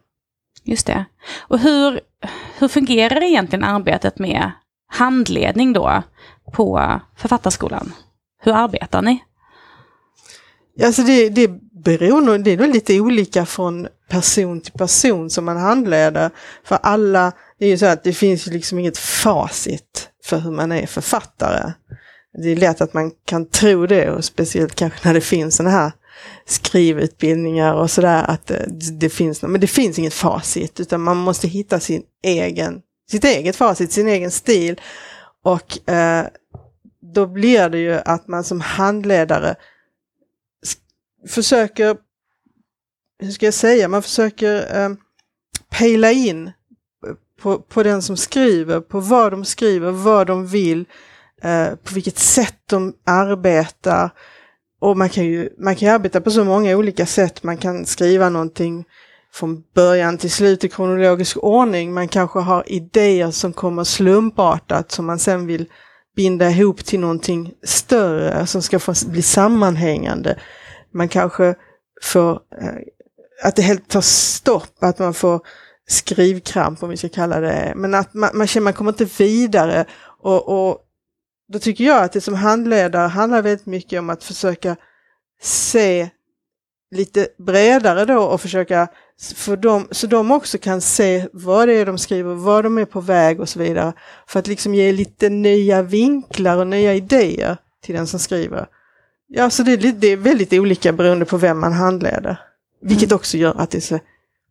[0.63, 1.05] Just det.
[1.39, 1.99] Och hur,
[2.57, 4.51] hur fungerar egentligen arbetet med
[4.87, 6.03] handledning då
[6.53, 7.93] på Författarskolan?
[8.41, 9.23] Hur arbetar ni?
[10.81, 11.47] Alltså det, det
[11.83, 16.29] beror nog, det är nog lite olika från person till person som man handleder.
[16.63, 20.51] För alla, det är ju så att det finns ju liksom inget facit för hur
[20.51, 21.73] man är författare.
[22.43, 25.75] Det är lätt att man kan tro det och speciellt kanske när det finns sådana
[25.75, 25.91] här
[26.45, 31.17] skrivutbildningar och sådär att eh, det, det finns, men det finns inget facit utan man
[31.17, 34.81] måste hitta sin egen, sitt eget facit, sin egen stil.
[35.43, 36.25] Och eh,
[37.13, 39.55] då blir det ju att man som handledare
[41.27, 41.97] försöker,
[43.19, 44.89] hur ska jag säga, man försöker eh,
[45.69, 46.51] pejla in
[47.41, 50.85] på, på den som skriver, på vad de skriver, vad de vill,
[51.41, 54.09] eh, på vilket sätt de arbetar.
[54.79, 57.43] Och man kan ju man kan arbeta på så många olika sätt.
[57.43, 58.85] Man kan skriva någonting
[59.33, 61.93] från början till slut i kronologisk ordning.
[61.93, 65.65] Man kanske har idéer som kommer slumpartat som man sen vill
[66.15, 70.39] binda ihop till någonting större som ska få bli sammanhängande.
[70.93, 71.55] Man kanske
[72.01, 72.75] får, eh,
[73.43, 75.41] att det helt tar stopp, att man får
[75.87, 79.85] skrivkramp om vi ska kalla det, men att man, man känner man kommer inte vidare
[80.21, 80.79] och, och
[81.47, 84.75] då tycker jag att det som handledare handlar väldigt mycket om att försöka
[85.41, 86.09] se
[86.95, 88.87] lite bredare då och försöka
[89.35, 92.85] för dem, så de också kan se vad det är de skriver, vad de är
[92.85, 93.93] på väg och så vidare.
[94.27, 98.67] För att liksom ge lite nya vinklar och nya idéer till den som skriver.
[99.35, 102.39] Ja, så det är, det är väldigt olika beroende på vem man handleder.
[102.81, 103.15] Vilket mm.
[103.15, 103.99] också gör att det är så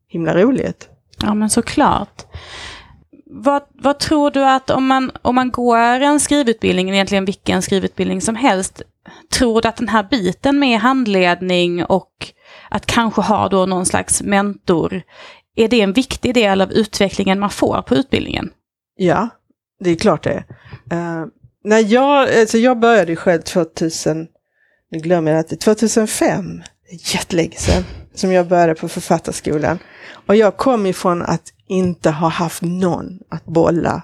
[0.08, 0.88] himla roligt.
[1.22, 2.26] Ja, men såklart.
[3.26, 8.20] Vad, vad tror du att om man, om man går en skrivutbildning, egentligen vilken skrivutbildning
[8.20, 8.82] som helst,
[9.32, 12.32] tror du att den här biten med handledning och
[12.70, 15.02] att kanske ha då någon slags mentor,
[15.56, 18.50] är det en viktig del av utvecklingen man får på utbildningen?
[18.96, 19.28] Ja,
[19.80, 20.44] det är klart det
[20.90, 21.20] är.
[21.20, 21.26] Uh,
[21.64, 24.28] när jag, alltså jag började själv 2000,
[24.92, 27.84] nu glömmer jag att det 2005, jättelänge sedan,
[28.14, 29.78] som jag började på författarskolan.
[30.26, 34.02] Och jag kom ifrån att inte ha haft någon att bolla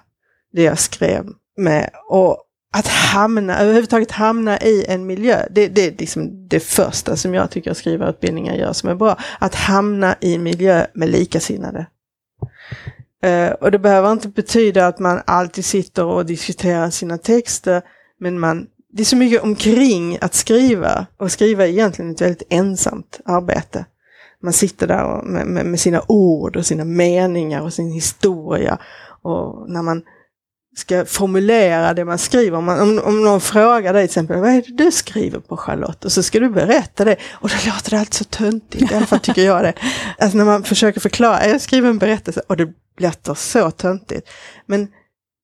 [0.53, 1.27] det jag skrev
[1.57, 1.91] med.
[2.09, 7.35] Och att hamna, överhuvudtaget hamna i en miljö, det, det är liksom det första som
[7.35, 9.19] jag tycker skrivarutbildningar gör som är bra.
[9.39, 11.87] Att hamna i en miljö med likasinnade.
[13.27, 17.83] Uh, och det behöver inte betyda att man alltid sitter och diskuterar sina texter,
[18.21, 22.43] men man, det är så mycket omkring att skriva, och skriva är egentligen ett väldigt
[22.51, 23.85] ensamt arbete.
[24.43, 28.79] Man sitter där med, med, med sina ord och sina meningar och sin historia.
[29.23, 30.03] Och när man
[30.77, 32.59] ska formulera det man skriver.
[32.59, 35.57] Om, man, om, om någon frågar dig till exempel, vad är det du skriver på
[35.57, 36.05] Charlotte?
[36.05, 37.17] Och så ska du berätta det.
[37.31, 39.75] Och då låter det alltid så töntigt, i alla fall tycker jag det.
[40.19, 42.69] Alltså när man försöker förklara, jag skriver en berättelse och det
[42.99, 44.29] låter så töntigt.
[44.67, 44.89] Men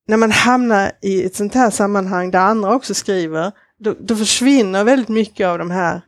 [0.07, 4.83] när man hamnar i ett sånt här sammanhang där andra också skriver, då, då försvinner
[4.83, 6.01] väldigt mycket av de här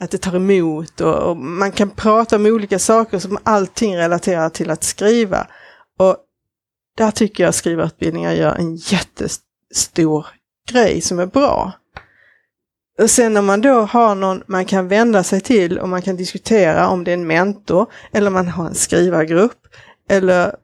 [0.00, 4.48] att det tar emot och, och, man kan prata om olika saker som allting relaterar
[4.48, 5.46] till att skriva.
[5.98, 6.16] Och
[6.96, 10.26] där tycker jag skrivarutbildningar gör en jättestor
[10.70, 11.72] grej som är bra.
[12.98, 16.16] Och sen när man då har någon man kan vända sig till och man kan
[16.16, 19.66] diskutera om det är en mentor eller man har en skrivargrupp
[20.08, 20.54] eller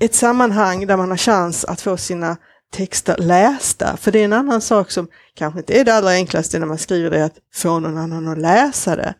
[0.00, 2.36] ett sammanhang där man har chans att få sina
[2.72, 3.96] texter lästa.
[3.96, 6.78] För det är en annan sak som kanske inte är det allra enklaste när man
[6.78, 9.14] skriver det, att få någon annan att läsa det.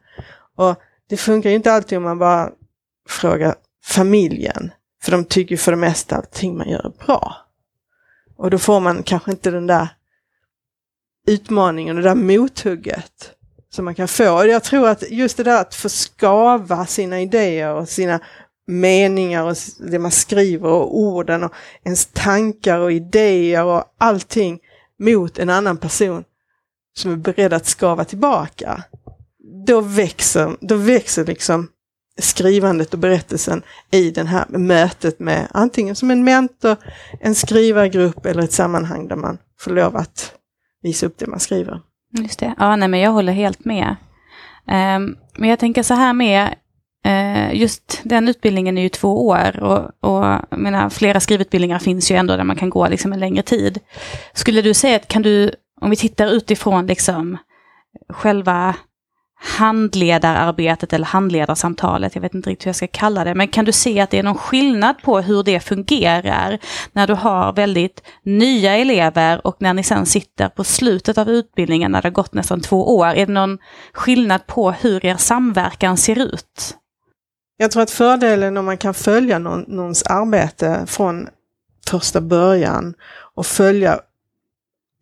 [0.57, 0.77] Och
[1.09, 2.51] det funkar ju inte alltid om man bara
[3.09, 3.55] frågar
[3.85, 4.71] familjen.
[5.03, 7.37] För de tycker för det mesta allting man gör är bra.
[8.37, 9.89] Och då får man kanske inte den där
[11.27, 13.33] utmaningen, det där mothugget
[13.71, 14.33] som man kan få.
[14.33, 18.21] Och jag tror att just det där att få skava sina idéer och sina
[18.71, 19.57] meningar och
[19.91, 21.53] det man skriver och orden och
[21.85, 24.59] ens tankar och idéer och allting
[24.99, 26.25] mot en annan person
[26.97, 28.83] som är beredd att skava tillbaka.
[29.67, 31.69] Då växer, då växer liksom
[32.19, 36.77] skrivandet och berättelsen i det här mötet med antingen som en mentor,
[37.21, 40.33] en skrivargrupp eller ett sammanhang där man får lov att
[40.83, 41.81] visa upp det man skriver.
[42.13, 43.97] Just det, ja nej, men jag håller helt med.
[44.67, 46.55] Um, men jag tänker så här med,
[47.05, 52.17] Eh, just den utbildningen är ju två år och, och menar, flera skrivutbildningar finns ju
[52.17, 53.79] ändå där man kan gå liksom en längre tid.
[54.33, 57.39] Skulle du säga att kan du, om vi tittar utifrån liksom
[58.09, 58.75] själva
[59.43, 63.73] handledararbetet eller handledarsamtalet, jag vet inte riktigt hur jag ska kalla det, men kan du
[63.73, 66.59] se att det är någon skillnad på hur det fungerar
[66.93, 71.93] när du har väldigt nya elever och när ni sen sitter på slutet av utbildningen
[71.93, 73.07] när det har gått nästan två år?
[73.07, 73.59] Är det någon
[73.93, 76.77] skillnad på hur er samverkan ser ut?
[77.61, 81.29] Jag tror att fördelen om man kan följa någon, någons arbete från
[81.91, 82.95] första början
[83.35, 84.01] och följa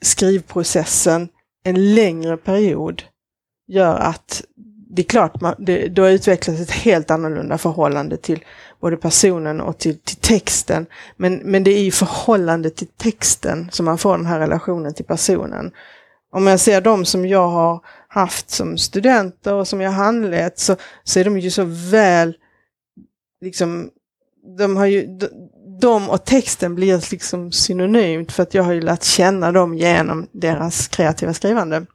[0.02, 1.28] skrivprocessen
[1.64, 3.02] en längre period
[3.68, 4.42] gör att
[4.90, 8.44] det är klart, man, det, då utvecklas ett helt annorlunda förhållande till
[8.80, 10.86] både personen och till, till texten.
[11.16, 15.04] Men, men det är i förhållande till texten som man får den här relationen till
[15.04, 15.70] personen.
[16.32, 20.76] Om jag ser de som jag har haft som studenter och som jag handlett så,
[21.04, 22.34] så är de ju så väl,
[23.40, 23.90] liksom,
[24.58, 25.28] de har ju, de,
[25.80, 30.28] de och texten blir liksom synonymt för att jag har ju lärt känna dem genom
[30.32, 31.86] deras kreativa skrivande.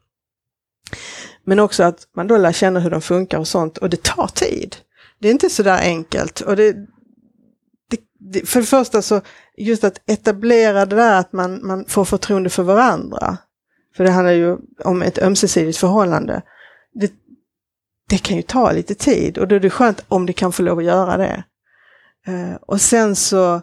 [1.46, 4.28] Men också att man då lär känna hur de funkar och sånt och det tar
[4.28, 4.76] tid.
[5.20, 6.42] Det är inte sådär enkelt.
[6.42, 6.74] Och det,
[7.90, 9.22] det, det, för det första så,
[9.58, 13.38] just att etablera det där att man, man får förtroende för varandra.
[13.98, 16.42] För det handlar ju om ett ömsesidigt förhållande.
[18.10, 20.64] Det, kan ju ta lite tid och då är det skönt om det kan få
[20.64, 21.44] lov att göra det.
[22.28, 23.62] Eh, och sen så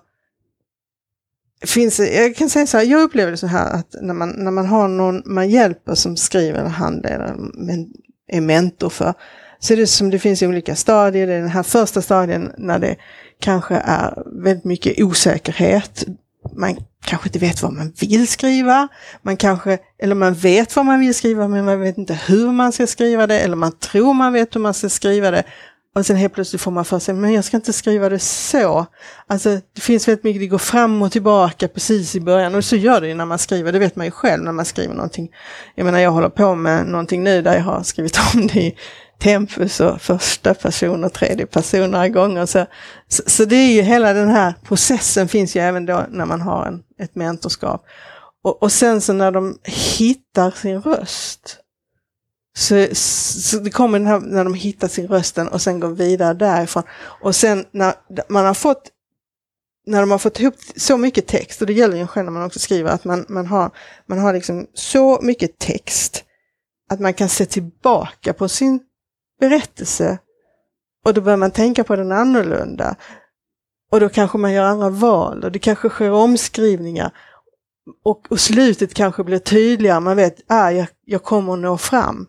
[1.66, 4.50] finns jag kan säga så här, jag upplever det så här att när man, när
[4.50, 7.92] man har någon man hjälper som skriver eller handleder, men
[8.28, 9.14] är mentor för,
[9.58, 11.26] så är det som det finns i olika stadier.
[11.26, 12.96] Det är den här första stadien när det
[13.40, 16.04] kanske är väldigt mycket osäkerhet.
[16.52, 18.88] Man kanske inte vet vad man vill skriva.
[19.22, 22.72] Man kanske, eller man vet vad man vill skriva men man vet inte hur man
[22.72, 23.40] ska skriva det.
[23.40, 25.44] Eller man tror man vet hur man ska skriva det.
[25.94, 28.86] Och sen helt plötsligt får man för sig, men jag ska inte skriva det så.
[29.26, 32.76] Alltså det finns väldigt mycket, det går fram och tillbaka precis i början och så
[32.76, 35.30] gör det ju när man skriver, det vet man ju själv när man skriver någonting.
[35.74, 38.76] Jag menar jag håller på med någonting nu där jag har skrivit om det i
[39.20, 42.46] tempus och första person och tredje person några gånger.
[42.46, 42.66] Så,
[43.08, 46.40] så, så, det är ju hela den här processen finns ju även då när man
[46.40, 47.84] har en, ett mentorskap.
[48.44, 49.58] Och, och sen så när de
[49.98, 51.56] hittar sin röst,
[52.56, 56.34] så, så det kommer den här, när de hittar sin rösten och sen går vidare
[56.34, 56.82] därifrån.
[57.20, 57.94] Och sen när
[58.28, 58.82] man har fått
[59.86, 62.46] när de har fått ihop så mycket text, och det gäller ju själv när man
[62.46, 63.70] också skriver, att man, man har,
[64.06, 66.24] man har liksom så mycket text
[66.90, 68.80] att man kan se tillbaka på sin
[69.40, 70.18] berättelse
[71.04, 72.96] och då börjar man tänka på den annorlunda.
[73.90, 77.12] Och då kanske man gör andra val och det kanske sker omskrivningar.
[78.04, 81.78] Och, och slutet kanske blir tydligare, man vet att ah, jag, jag kommer att nå
[81.78, 82.26] fram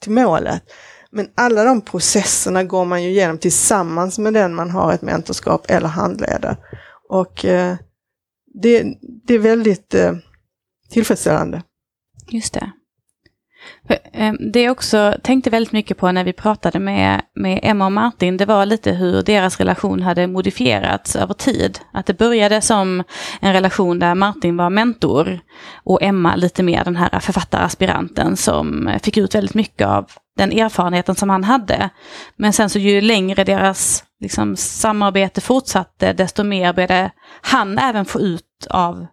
[0.00, 0.62] till målet.
[1.10, 5.70] Men alla de processerna går man ju igenom tillsammans med den man har ett mentorskap
[5.70, 6.56] eller handleder.
[7.08, 7.76] Och eh,
[8.62, 10.12] det, det är väldigt eh,
[10.90, 11.62] tillfredsställande.
[12.28, 12.72] Just det.
[14.12, 17.92] Ehm, det jag också tänkte väldigt mycket på när vi pratade med, med Emma och
[17.92, 21.78] Martin, det var lite hur deras relation hade modifierats över tid.
[21.92, 23.02] Att det började som
[23.40, 25.40] en relation där Martin var mentor
[25.84, 30.06] och Emma lite mer den här författaraspiranten som fick ut väldigt mycket av
[30.36, 31.90] den erfarenheten som han hade.
[32.36, 37.10] Men sen så ju längre deras liksom, samarbete fortsatte, desto mer började
[37.42, 39.06] han även få ut av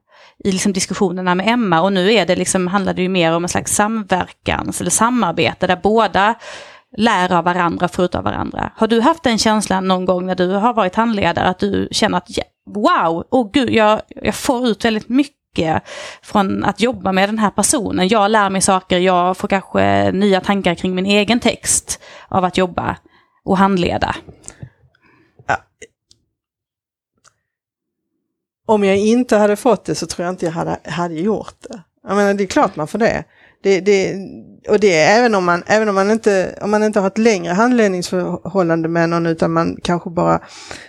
[0.43, 3.43] i liksom diskussionerna med Emma och nu är det liksom, handlar det ju mer om
[3.43, 6.35] en slags samverkans eller alltså samarbete där båda
[6.97, 8.71] lär av varandra, får av varandra.
[8.75, 12.17] Har du haft den känslan någon gång när du har varit handledare att du känner
[12.17, 12.29] att
[12.69, 15.83] wow, oh gud, jag, jag får ut väldigt mycket
[16.21, 18.07] från att jobba med den här personen.
[18.07, 22.57] Jag lär mig saker, jag får kanske nya tankar kring min egen text av att
[22.57, 22.95] jobba
[23.45, 24.15] och handleda.
[28.71, 31.83] Om jag inte hade fått det så tror jag inte jag hade, hade gjort det.
[32.07, 33.23] Jag menar, det är klart man får det.
[33.63, 34.15] det, det
[34.69, 37.17] och det är även om man, även om man inte, om man inte har ett
[37.17, 40.41] längre handledningsförhållande med någon utan man kanske bara,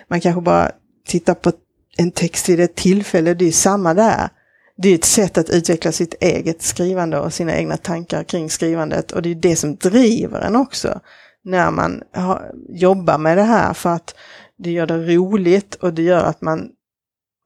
[0.09, 0.71] man kanske bara
[1.07, 1.53] tittar på
[1.97, 4.29] en text vid ett tillfälle, det är samma där.
[4.77, 9.13] Det är ett sätt att utveckla sitt eget skrivande och sina egna tankar kring skrivandet
[9.13, 11.01] och det är det som driver en också
[11.45, 14.15] när man har, jobbar med det här för att
[14.59, 16.69] det gör det roligt och det gör att man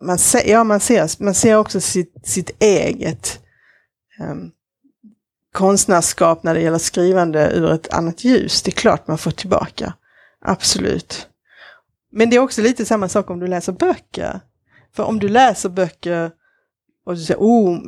[0.02, 3.40] man ser, ja, man ser, man ser också sitt, sitt eget
[4.20, 4.52] um,
[5.52, 8.62] konstnärskap när det gäller skrivande ur ett annat ljus.
[8.62, 9.94] Det är klart man får tillbaka.
[10.40, 11.28] Absolut.
[12.12, 14.40] Men det är också lite samma sak om du läser böcker.
[14.96, 16.30] För om du läser böcker
[17.06, 17.78] och du säger, oh,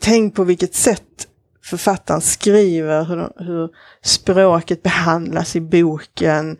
[0.00, 1.28] tänk på vilket sätt
[1.64, 3.70] författaren skriver, hur, hur
[4.02, 6.56] språket behandlas i boken,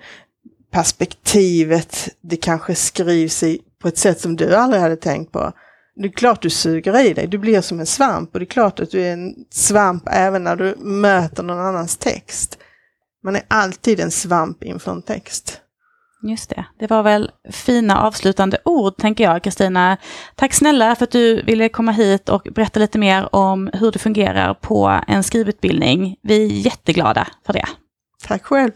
[0.70, 5.52] perspektivet det kanske skrivs i på ett sätt som du aldrig hade tänkt på.
[5.96, 8.46] Det är klart du suger i dig, du blir som en svamp och det är
[8.46, 12.58] klart att du är en svamp även när du möter någon annans text.
[13.24, 15.60] Man är alltid en svamp inför en text.
[16.22, 16.64] Just det.
[16.78, 19.96] Det var väl fina avslutande ord, tänker jag, Kristina.
[20.34, 23.98] Tack snälla för att du ville komma hit och berätta lite mer om hur det
[23.98, 26.16] fungerar på en skrivutbildning.
[26.22, 27.66] Vi är jätteglada för det.
[28.26, 28.72] Tack själv.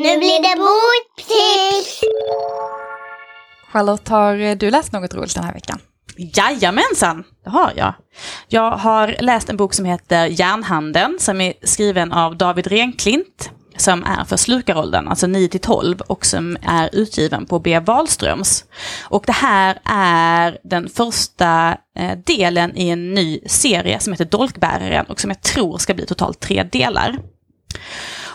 [0.00, 2.00] Nu blir det boktips!
[3.72, 5.78] Charlotte, har du läst något roligt den här veckan?
[6.16, 7.94] Jajamensan, det har jag.
[8.48, 14.04] Jag har läst en bok som heter Järnhandeln som är skriven av David Renklint som
[14.04, 17.78] är för slukaråldern, alltså 9 till 12 och som är utgiven på B.
[17.78, 18.64] Wahlströms.
[19.02, 25.06] Och det här är den första eh, delen i en ny serie som heter Dolkbäraren
[25.06, 27.18] och som jag tror ska bli totalt tre delar.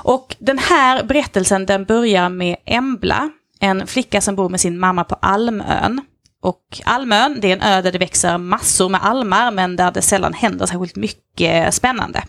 [0.06, 3.30] Och den här berättelsen den börjar med Embla,
[3.60, 6.02] en flicka som bor med sin mamma på Almön.
[6.42, 10.02] Och Almön, det är en ö där det växer massor med almar men där det
[10.02, 12.24] sällan händer särskilt mycket spännande.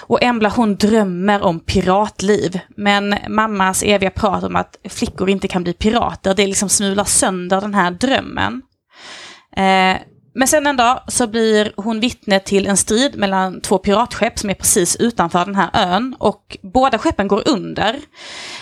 [0.00, 2.60] Och Embla hon drömmer om piratliv.
[2.76, 7.60] Men mammas eviga prat om att flickor inte kan bli pirater, det liksom smular sönder
[7.60, 8.62] den här drömmen.
[9.56, 9.96] Eh,
[10.34, 14.50] men sen en dag så blir hon vittne till en strid mellan två piratskepp som
[14.50, 17.96] är precis utanför den här ön och båda skeppen går under.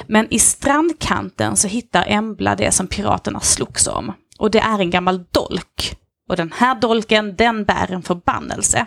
[0.07, 4.12] Men i strandkanten så hittar Embla det som piraterna slogs om.
[4.39, 5.97] Och det är en gammal dolk.
[6.29, 8.87] Och den här dolken, den bär en förbannelse.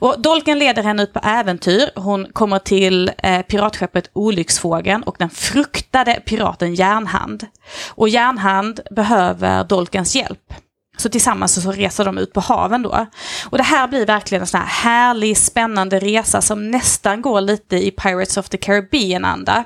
[0.00, 1.90] Och dolken leder henne ut på äventyr.
[1.94, 7.46] Hon kommer till eh, piratskeppet Olycksfågeln och den fruktade piraten Järnhand.
[7.94, 10.54] Och Järnhand behöver dolkens hjälp.
[10.98, 13.06] Så tillsammans så reser de ut på haven då.
[13.50, 17.76] Och det här blir verkligen en sån här härlig, spännande resa som nästan går lite
[17.76, 19.64] i Pirates of the Caribbean-anda.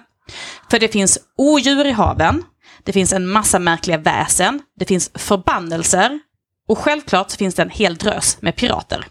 [0.71, 2.45] För det finns odjur i haven,
[2.85, 6.21] det finns en massa märkliga väsen, det finns förbannelser
[6.69, 9.07] och självklart så finns det en hel drös med pirater.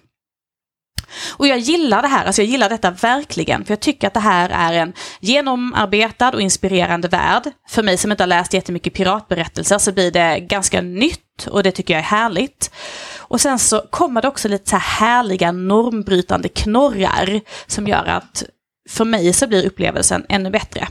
[1.38, 4.20] Och jag gillar det här, alltså jag gillar detta verkligen, för jag tycker att det
[4.20, 7.44] här är en genomarbetad och inspirerande värld.
[7.70, 11.72] För mig som inte har läst jättemycket piratberättelser så blir det ganska nytt och det
[11.72, 12.72] tycker jag är härligt.
[13.18, 18.44] Och sen så kommer det också lite så här härliga normbrytande knorrar som gör att
[18.90, 20.88] för mig så blir upplevelsen ännu bättre.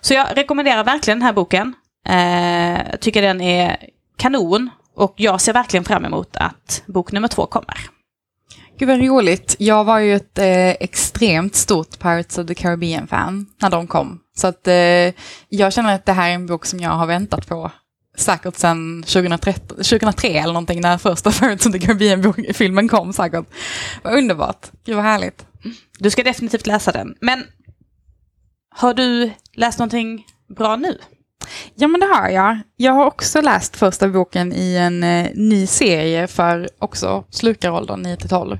[0.00, 1.74] Så jag rekommenderar verkligen den här boken.
[2.08, 3.76] Eh, jag tycker den är
[4.16, 7.95] kanon och jag ser verkligen fram emot att bok nummer två kommer.
[8.78, 9.56] Gud vad roligt.
[9.58, 14.20] Jag var ju ett eh, extremt stort Pirates of the Caribbean-fan när de kom.
[14.36, 15.14] Så att eh,
[15.48, 17.70] jag känner att det här är en bok som jag har väntat på
[18.16, 23.46] säkert sedan 2003 eller någonting när första Pirates of the Caribbean-filmen kom säkert.
[24.02, 24.66] Vad underbart.
[24.84, 25.46] Gud vad härligt.
[25.98, 27.14] Du ska definitivt läsa den.
[27.20, 27.44] Men
[28.74, 30.98] har du läst någonting bra nu?
[31.74, 32.58] Ja, men det har jag.
[32.76, 38.16] Jag har också läst första boken i en eh, ny serie för också slukaråldern 9
[38.16, 38.58] 12.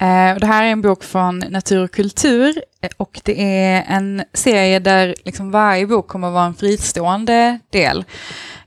[0.00, 4.22] Eh, det här är en bok från Natur och kultur eh, och det är en
[4.32, 8.04] serie där liksom varje bok kommer att vara en fristående del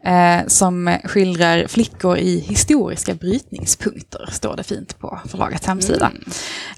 [0.03, 6.11] eh, som skildrar flickor i historiska brytningspunkter, står det fint på förlagets hemsida.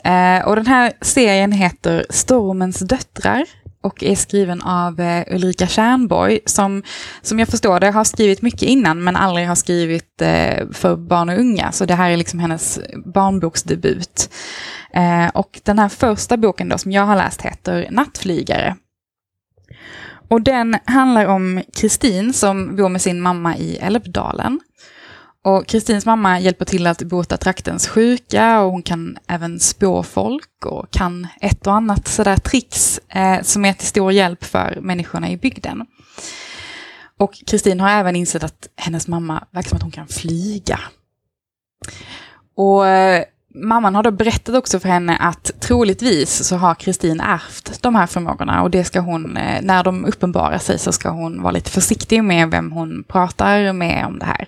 [0.03, 0.39] Mm.
[0.39, 3.45] Eh, och den här serien heter Stormens döttrar
[3.81, 6.83] och är skriven av eh, Ulrika Tjärnborg som,
[7.21, 11.29] som jag förstår det, har skrivit mycket innan men aldrig har skrivit eh, för barn
[11.29, 11.71] och unga.
[11.71, 14.29] Så det här är liksom hennes barnboksdebut.
[14.93, 18.75] Eh, och den här första boken då som jag har läst heter Nattflygare.
[20.27, 24.59] Och den handlar om Kristin som bor med sin mamma i Älvdalen.
[25.43, 30.65] Och Kristins mamma hjälper till att bota traktens sjuka och hon kan även spå folk
[30.65, 35.29] och kan ett och annat sådär tricks eh, som är till stor hjälp för människorna
[35.29, 35.85] i bygden.
[37.17, 40.79] Och Kristin har även insett att hennes mamma verkar som att hon kan flyga.
[42.55, 43.23] Och eh,
[43.55, 48.07] mamman har då berättat också för henne att troligtvis så har Kristin ärvt de här
[48.07, 51.71] förmågorna och det ska hon, eh, när de uppenbarar sig så ska hon vara lite
[51.71, 54.47] försiktig med vem hon pratar med om det här.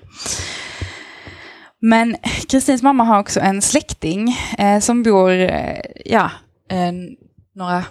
[1.85, 2.15] Men
[2.49, 6.31] Kristins mamma har också en släkting eh, som bor, eh, ja,
[6.71, 6.91] eh,
[7.55, 7.83] några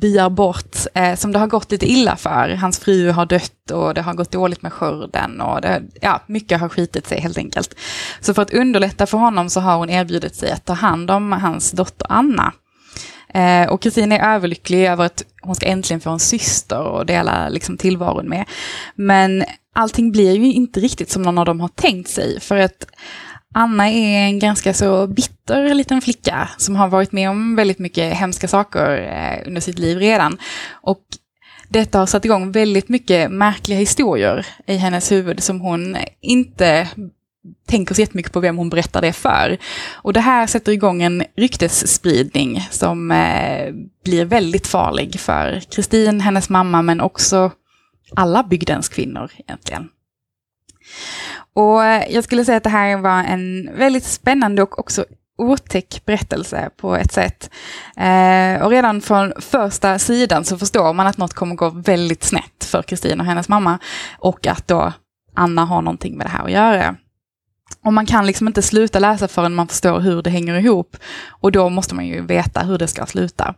[0.00, 2.48] byar bort, eh, som det har gått lite illa för.
[2.48, 6.60] Hans fru har dött och det har gått dåligt med skörden och det, ja, mycket
[6.60, 7.74] har skitit sig helt enkelt.
[8.20, 11.32] Så för att underlätta för honom så har hon erbjudit sig att ta hand om
[11.32, 12.52] hans dotter Anna.
[13.34, 17.48] Eh, och Kristin är överlycklig över att hon ska äntligen få en syster och dela
[17.48, 18.44] liksom, tillvaron med.
[18.94, 19.44] Men
[19.74, 22.40] allting blir ju inte riktigt som någon av dem har tänkt sig.
[22.40, 22.86] För att
[23.58, 28.16] Anna är en ganska så bitter liten flicka som har varit med om väldigt mycket
[28.16, 30.38] hemska saker eh, under sitt liv redan.
[30.70, 31.02] Och
[31.68, 36.88] detta har satt igång väldigt mycket märkliga historier i hennes huvud som hon inte
[37.68, 39.58] tänker så jättemycket på vem hon berättar det för.
[39.94, 46.48] Och det här sätter igång en ryktesspridning som eh, blir väldigt farlig för Kristin, hennes
[46.48, 47.50] mamma, men också
[48.16, 49.88] alla bygdens kvinnor egentligen.
[51.56, 55.04] Och eh, jag skulle säga att det här var en väldigt spännande och också
[55.38, 57.50] otäck berättelse på ett sätt.
[57.96, 62.64] Eh, och redan från första sidan så förstår man att något kommer gå väldigt snett
[62.64, 63.78] för Kristin och hennes mamma.
[64.18, 64.92] Och att då
[65.34, 66.96] Anna har någonting med det här att göra.
[67.84, 70.96] Och man kan liksom inte sluta läsa förrän man förstår hur det hänger ihop.
[71.28, 73.54] Och då måste man ju veta hur det ska sluta.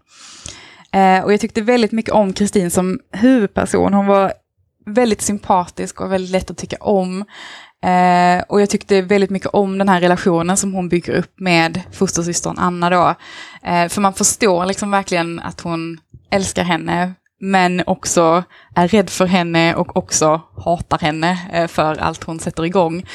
[0.93, 3.95] Eh, och jag tyckte väldigt mycket om Kristin som huvudperson.
[3.95, 4.33] Hon var
[4.87, 7.25] väldigt sympatisk och väldigt lätt att tycka om.
[7.85, 11.83] Eh, och jag tyckte väldigt mycket om den här relationen som hon bygger upp med
[11.93, 13.15] fostersystern Anna då.
[13.63, 15.99] Eh, för man förstår liksom verkligen att hon
[16.31, 22.25] älskar henne, men också är rädd för henne och också hatar henne eh, för allt
[22.25, 23.07] hon sätter igång.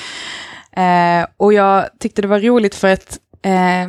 [0.71, 3.87] Eh, och jag tyckte det var roligt för att eh,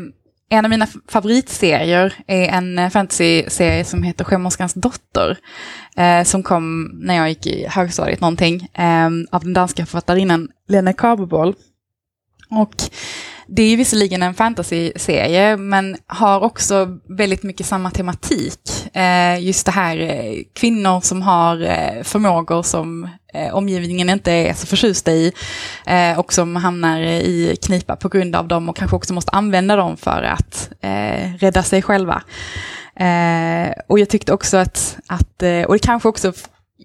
[0.48, 5.38] en av mina favoritserier är en eh, fantasy-serie som heter Sjömånskans dotter.
[5.96, 8.68] Eh, som kom när jag gick i högstadiet någonting.
[8.74, 11.54] Eh, av den danska författarinnan Lena Kaberbol.
[12.50, 12.74] Och
[13.46, 18.60] det är ju visserligen en fantasy-serie, men har också väldigt mycket samma tematik.
[18.96, 24.54] Eh, just det här eh, kvinnor som har eh, förmågor som eh, omgivningen inte är
[24.54, 25.32] så förtjusta i
[25.86, 29.76] eh, och som hamnar i knipa på grund av dem och kanske också måste använda
[29.76, 32.22] dem för att eh, rädda sig själva.
[32.96, 36.32] Eh, och jag tyckte också att, att eh, och det kanske också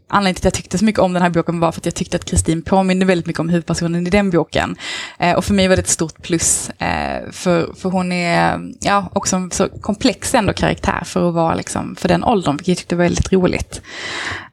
[0.10, 1.96] anledningen till att jag tyckte så mycket om den här boken var för att jag
[1.96, 4.76] tyckte att Kristin påminner väldigt mycket om huvudpersonen i den boken.
[5.20, 9.10] Eh, och för mig var det ett stort plus, eh, för, för hon är ja,
[9.14, 12.78] också en så komplex ändå karaktär för att vara liksom, för den åldern, vilket jag
[12.78, 13.82] tyckte var väldigt roligt.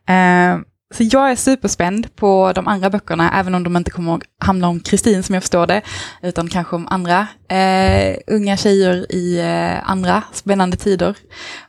[0.09, 0.59] Eh,
[0.95, 4.69] så jag är superspänd på de andra böckerna, även om de inte kommer att handla
[4.69, 5.83] om Kristin som jag förstår det,
[6.23, 11.17] utan kanske om andra eh, unga tjejer i eh, andra spännande tider.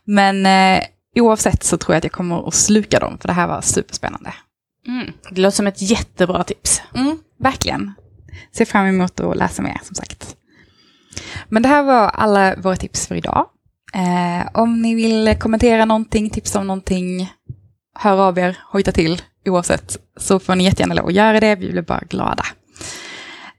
[0.05, 0.83] Men eh,
[1.21, 4.33] oavsett så tror jag att jag kommer att sluka dem, för det här var superspännande.
[4.87, 5.13] Mm.
[5.31, 6.81] Det låter som ett jättebra tips.
[6.95, 7.93] Mm, verkligen.
[8.51, 10.35] Ser fram emot att läsa mer, som sagt.
[11.49, 13.45] Men det här var alla våra tips för idag.
[13.93, 17.33] Eh, om ni vill kommentera någonting, tipsa om någonting,
[17.95, 21.55] hör av er, hojta till, oavsett, så får ni jättegärna lov att göra det.
[21.55, 22.45] Vi blir bara glada.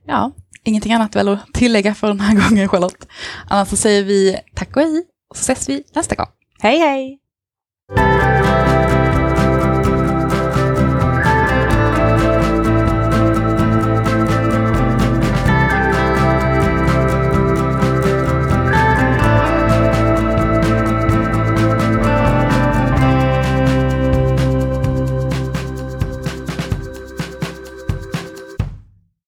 [0.06, 0.32] Ja,
[0.64, 3.08] ingenting annat väl att tillägga för den här gången, Charlotte.
[3.48, 6.28] Annars så säger vi tack och hej, och så ses vi nästa gång.
[6.60, 7.18] Hej, hej!